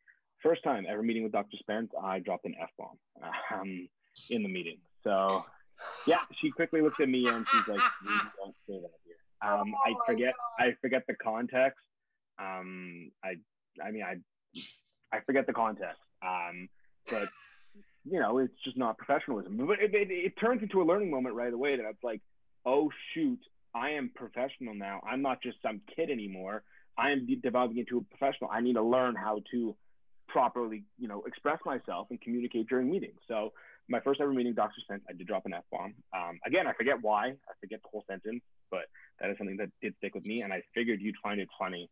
[0.43, 1.57] first time ever meeting with Dr.
[1.57, 2.97] Spence, I dropped an F bomb
[3.53, 3.87] um,
[4.29, 4.77] in the meeting.
[5.03, 5.45] So
[6.07, 7.81] yeah, she quickly looks at me and she's like,
[8.37, 9.15] don't say that here.
[9.41, 10.33] Um, oh I forget.
[10.59, 11.85] I forget the context.
[12.39, 13.35] Um, I,
[13.83, 14.17] I mean, I,
[15.15, 16.01] I forget the context.
[16.25, 16.69] Um,
[17.09, 17.29] but
[18.05, 19.57] you know, it's just not professionalism.
[19.57, 22.21] But it, it, it turns into a learning moment right away that it's like,
[22.65, 23.39] oh shoot,
[23.75, 25.01] I am professional now.
[25.07, 26.63] I'm not just some kid anymore.
[26.97, 28.49] I am developing into a professional.
[28.49, 29.75] I need to learn how to
[30.29, 33.19] properly, you know, express myself and communicate during meetings.
[33.27, 33.51] So
[33.89, 34.79] my first ever meeting, Dr.
[34.81, 35.93] Spence, I did drop an F bomb.
[36.15, 37.27] Um, again, I forget why.
[37.27, 38.85] I forget the whole sentence, but
[39.19, 41.89] that is something that did stick with me, and I figured you'd find it funny.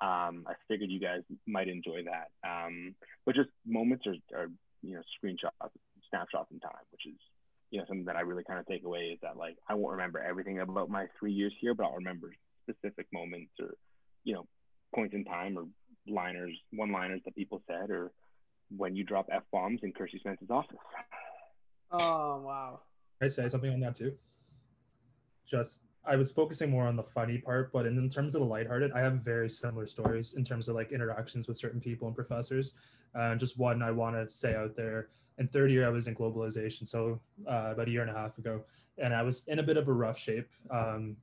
[0.00, 2.30] Um, I figured you guys might enjoy that.
[2.46, 4.48] Um, but just moments are, or
[4.82, 5.70] you know screenshots,
[6.10, 7.18] snapshots in time, which is
[7.70, 9.92] you know something that I really kind of take away is that like I won't
[9.92, 12.32] remember everything about my three years here, but I'll remember
[12.68, 13.74] specific moments or
[14.24, 14.46] you know
[14.94, 15.64] points in time or
[16.08, 18.12] liners, one liners that people said, or
[18.76, 20.76] when you drop f bombs in Kirsty Spence's office.
[21.90, 22.80] Oh wow!
[23.22, 24.14] I say something on that too?
[25.46, 28.46] Just I was focusing more on the funny part, but in, in terms of the
[28.46, 32.14] lighthearted, I have very similar stories in terms of like interactions with certain people and
[32.14, 32.74] professors.
[33.14, 35.08] Uh, just one I want to say out there.
[35.38, 38.38] In third year, I was in globalization, so uh, about a year and a half
[38.38, 38.62] ago,
[38.98, 41.16] and I was in a bit of a rough shape um,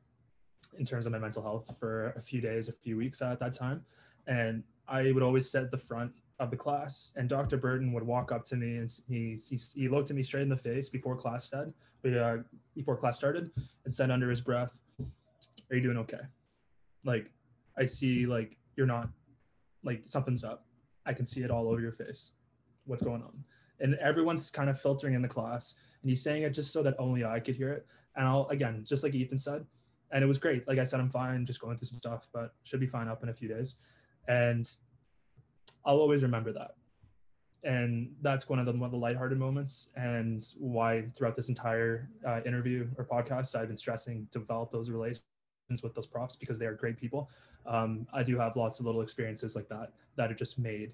[0.78, 3.54] in terms of my mental health for a few days, a few weeks at that
[3.54, 3.84] time,
[4.28, 7.58] and I would always sit at the front of the class, and Dr.
[7.58, 10.50] Burton would walk up to me and he, he, he looked at me straight in
[10.50, 11.74] the face before class said,
[12.06, 12.38] uh,
[12.76, 13.52] before class started,
[13.86, 16.20] and said under his breath, "Are you doing okay?
[17.06, 17.32] Like,
[17.78, 19.10] I see like you're not,
[19.84, 20.66] like something's up.
[21.06, 22.32] I can see it all over your face.
[22.86, 23.44] What's going on?"
[23.80, 26.96] And everyone's kind of filtering in the class, and he's saying it just so that
[27.00, 27.86] only I could hear it.
[28.16, 29.66] And I'll again, just like Ethan said,
[30.12, 30.68] and it was great.
[30.68, 33.24] Like I said, I'm fine, just going through some stuff, but should be fine up
[33.24, 33.76] in a few days.
[34.28, 34.70] And
[35.84, 36.76] I'll always remember that.
[37.64, 42.10] And that's one of the one of the lighthearted moments, and why throughout this entire
[42.28, 45.24] uh, interview or podcast, I've been stressing develop those relations
[45.82, 47.30] with those props because they are great people.
[47.66, 50.92] Um, I do have lots of little experiences like that that have just made,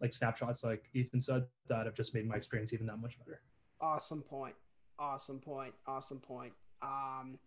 [0.00, 3.40] like snapshots, like Ethan said, that have just made my experience even that much better.
[3.80, 4.54] Awesome point.
[4.98, 5.74] Awesome point.
[5.86, 6.52] Awesome point.
[6.82, 7.38] Um,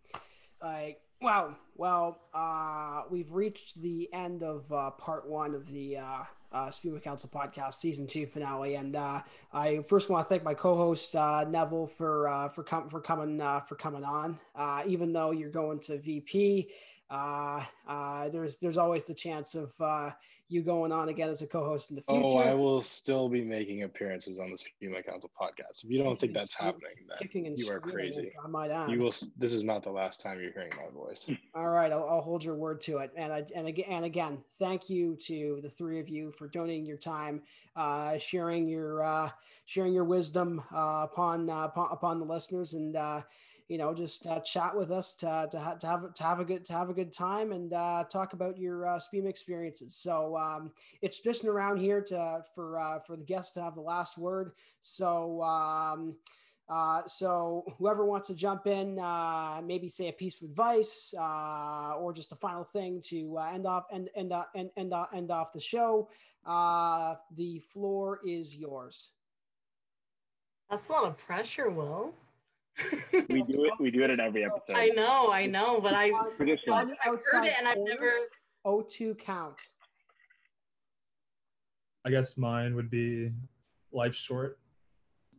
[0.62, 1.54] like wow.
[1.76, 7.02] Well, uh, we've reached the end of uh, part one of the uh, uh, Spuma
[7.02, 8.74] Council podcast season two finale.
[8.74, 9.22] And uh,
[9.52, 13.40] I first want to thank my co-host uh, Neville for uh, for com- for coming
[13.40, 14.38] uh, for coming on.
[14.54, 16.68] Uh, even though you're going to VP,
[17.12, 20.10] uh, uh, there's there's always the chance of uh,
[20.48, 22.22] you going on again as a co-host in the future.
[22.24, 25.84] Oh, I will still be making appearances on the Spuma Council podcast.
[25.84, 28.32] If you don't think that's happening, then you are crazy.
[28.42, 28.90] I might add.
[28.90, 29.14] You will.
[29.36, 31.30] This is not the last time you're hearing my voice.
[31.54, 33.10] All right, I'll, I'll hold your word to it.
[33.14, 36.86] And I and again and again, thank you to the three of you for donating
[36.86, 37.42] your time,
[37.76, 39.30] uh, sharing your uh,
[39.66, 42.96] sharing your wisdom uh, upon, uh, upon upon the listeners and.
[42.96, 43.20] Uh,
[43.68, 46.44] you know, just uh, chat with us to, to, ha- to, have to have a
[46.44, 49.94] good to have a good time and uh, talk about your uh, SPEMA experiences.
[49.94, 53.80] So um, it's just around here to for uh, for the guests to have the
[53.80, 54.52] last word.
[54.80, 55.42] So.
[55.42, 56.16] Um,
[56.68, 61.94] uh, so whoever wants to jump in, uh, maybe say a piece of advice uh,
[61.96, 65.04] or just a final thing to uh, end off and end uh, end end, uh,
[65.14, 66.08] end off the show.
[66.46, 69.10] The floor is yours.
[70.70, 72.14] That's a lot of pressure, Will.
[73.28, 73.72] we do it.
[73.78, 74.76] We do it at every episode.
[74.76, 76.72] I know, I know, but I, Tradition.
[76.72, 78.10] I heard it and I've never.
[78.64, 79.60] O2 count.
[82.04, 83.32] I guess mine would be
[83.92, 84.58] life short.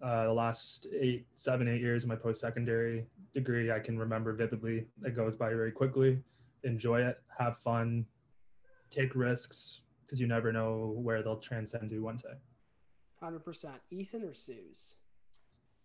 [0.01, 4.87] Uh, the last eight, seven, eight years of my post-secondary degree, I can remember vividly.
[5.03, 6.19] It goes by very quickly.
[6.63, 8.05] Enjoy it, have fun,
[8.89, 12.35] take risks, because you never know where they'll transcend to one day.
[13.21, 13.75] Hundred percent.
[13.89, 14.95] Ethan or Suze?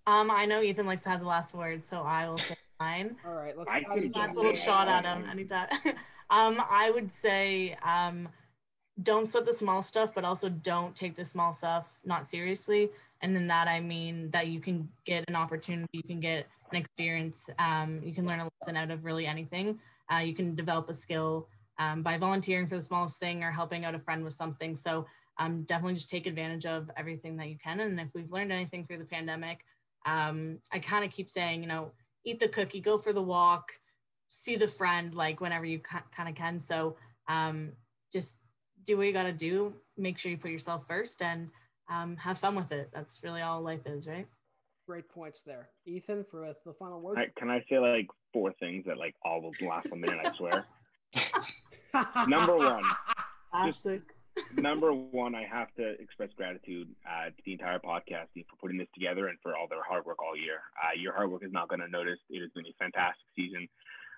[0.09, 3.17] Um, I know Ethan likes to have the last word, so I will say mine.
[3.27, 3.71] All right, let's.
[3.71, 5.25] I could Last little shot at mine.
[5.25, 5.31] him.
[5.31, 5.69] Anytime.
[6.31, 8.27] um, I would say um,
[9.03, 12.89] don't sweat the small stuff, but also don't take the small stuff not seriously.
[13.21, 16.79] And in that, I mean that you can get an opportunity, you can get an
[16.79, 19.79] experience, um, you can learn a lesson out of really anything.
[20.11, 21.49] Uh, you can develop a skill
[21.79, 24.75] um, by volunteering for the smallest thing or helping out a friend with something.
[24.75, 25.05] So
[25.37, 27.81] um, definitely just take advantage of everything that you can.
[27.81, 29.65] And if we've learned anything through the pandemic,
[30.09, 31.93] um, I kind of keep saying, you know,
[32.25, 33.73] eat the cookie, go for the walk,
[34.29, 36.59] see the friend, like whenever you kind of can.
[36.59, 36.97] So
[37.29, 37.73] um,
[38.13, 38.41] just
[38.85, 39.75] do what you got to do.
[39.97, 41.51] Make sure you put yourself first and
[41.91, 42.91] um, have fun with it.
[42.93, 44.27] That's really all life is, right?
[44.87, 46.25] Great points there, Ethan.
[46.31, 47.19] For the final word.
[47.19, 50.19] I, can I say like four things that like all will last a minute?
[50.25, 50.65] I swear.
[52.29, 52.83] Number one.
[53.51, 54.01] Classic.
[54.57, 58.79] Number one, I have to express gratitude uh, to the entire podcast team for putting
[58.79, 60.61] this together and for all their hard work all year.
[60.83, 62.19] Uh, your hard work is not going to notice.
[62.31, 63.69] It has been a fantastic season.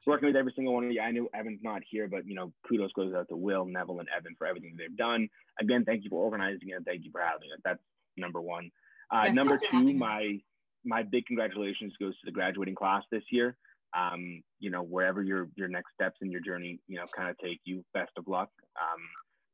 [0.06, 1.00] Working with every single one of you.
[1.00, 4.08] I know Evan's not here, but you know, kudos goes out to Will, Neville, and
[4.16, 5.28] Evan for everything they've done.
[5.60, 6.72] Again, thank you for organizing it.
[6.74, 7.60] and Thank you for having us.
[7.64, 7.80] That's
[8.16, 8.70] number one.
[9.10, 10.38] Uh, Yes, number thanks for having two, my
[10.84, 13.56] my big congratulations goes to the graduating class this year.
[13.96, 17.36] um, you know, wherever your your next steps in your journey, you know, kind of
[17.38, 17.84] take you.
[17.92, 18.48] Best of luck.
[18.80, 19.00] Um,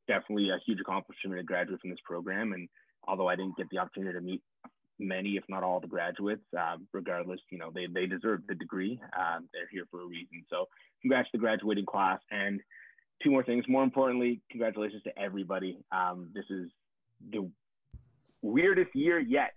[0.07, 2.53] definitely a huge accomplishment to graduate from this program.
[2.53, 2.67] And
[3.07, 4.41] although I didn't get the opportunity to meet
[4.99, 8.99] many, if not all, the graduates, uh, regardless, you know, they they deserve the degree.
[9.17, 10.43] Um, they're here for a reason.
[10.49, 10.65] So,
[11.01, 12.19] congrats to the graduating class.
[12.31, 12.61] And
[13.23, 13.65] two more things.
[13.67, 15.79] More importantly, congratulations to everybody.
[15.91, 16.69] Um, this is
[17.31, 17.49] the
[18.41, 19.53] weirdest year yet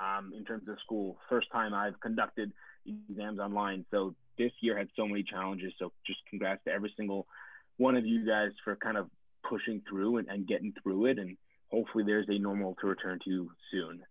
[0.00, 1.16] um, in terms of school.
[1.28, 2.52] First time I've conducted
[2.86, 3.84] exams online.
[3.90, 5.72] So this year had so many challenges.
[5.78, 7.26] So just congrats to every single
[7.76, 9.08] one of you guys for kind of
[9.48, 11.18] pushing through and, and getting through it.
[11.18, 11.36] And
[11.70, 14.02] hopefully there's a normal to return to soon.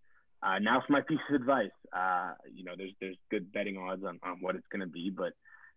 [0.42, 1.70] Uh, now for my piece of advice.
[1.92, 5.10] Uh, you know, there's there's good betting odds on, on what it's going to be,
[5.10, 5.32] but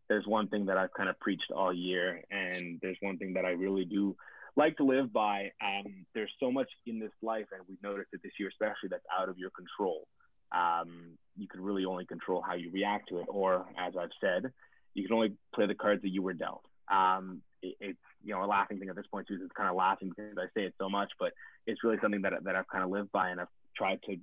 [0.09, 3.45] there's one thing that I've kind of preached all year, and there's one thing that
[3.45, 4.15] I really do
[4.55, 5.51] like to live by.
[5.61, 9.05] Um, there's so much in this life, and we've noticed it this year, especially that's
[9.17, 10.07] out of your control.
[10.51, 14.51] Um, you can really only control how you react to it, or as I've said,
[14.93, 16.63] you can only play the cards that you were dealt.
[16.91, 19.45] Um, it, it's you know a laughing thing at this point, Susan.
[19.45, 21.34] It's kind of laughing because I say it so much, but
[21.65, 24.18] it's really something that that I've kind of lived by, and I've tried to,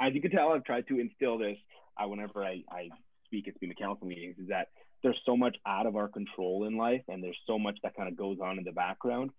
[0.00, 1.58] as you can tell, I've tried to instill this
[2.02, 2.88] uh, whenever I, I
[3.26, 4.36] speak at the council meetings.
[4.38, 4.68] Is that
[5.02, 8.08] there's so much out of our control in life, and there's so much that kind
[8.08, 9.30] of goes on in the background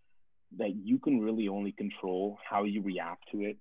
[0.57, 3.57] that you can really only control how you react to it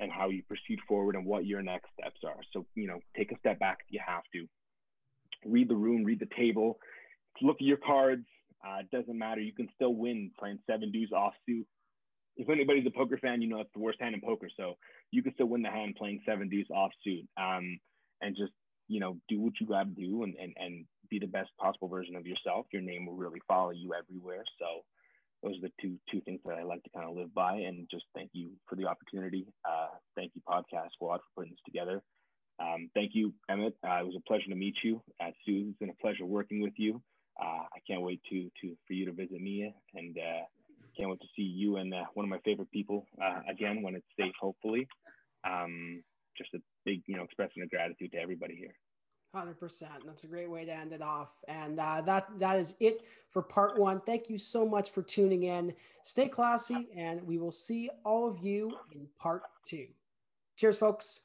[0.00, 2.40] and how you proceed forward and what your next steps are.
[2.52, 4.46] So, you know, take a step back if you have to.
[5.44, 6.78] Read the room, read the table,
[7.40, 8.24] look at your cards.
[8.64, 9.40] Uh, it doesn't matter.
[9.40, 11.64] You can still win playing seven deuce offsuit.
[12.36, 14.48] If anybody's a poker fan, you know that's the worst hand in poker.
[14.56, 14.74] So
[15.10, 17.26] you can still win the hand playing seven deuce offsuit.
[17.36, 17.78] Um,
[18.22, 18.52] and just,
[18.88, 21.88] you know, do what you got to do and, and, and be the best possible
[21.88, 22.66] version of yourself.
[22.72, 24.44] Your name will really follow you everywhere.
[24.58, 24.84] So,
[25.42, 27.54] those are the two two things that I like to kind of live by.
[27.54, 29.46] And just thank you for the opportunity.
[29.68, 32.00] Uh, thank you, Podcast Squad, for putting this together.
[32.60, 33.74] Um, thank you, Emmett.
[33.84, 35.02] Uh, it was a pleasure to meet you.
[35.20, 37.02] Uh, Susan, it's been a pleasure working with you.
[37.40, 40.44] Uh, I can't wait to to for you to visit me, and uh,
[40.96, 43.94] can't wait to see you and uh, one of my favorite people uh, again when
[43.94, 44.86] it's safe, hopefully.
[45.44, 46.02] Um,
[46.36, 48.74] just a big, you know, expressing of gratitude to everybody here.
[49.34, 49.92] Hundred percent.
[50.04, 51.34] That's a great way to end it off.
[51.48, 54.02] And uh, that that is it for part one.
[54.04, 55.72] Thank you so much for tuning in.
[56.02, 59.86] Stay classy, and we will see all of you in part two.
[60.56, 61.22] Cheers, folks.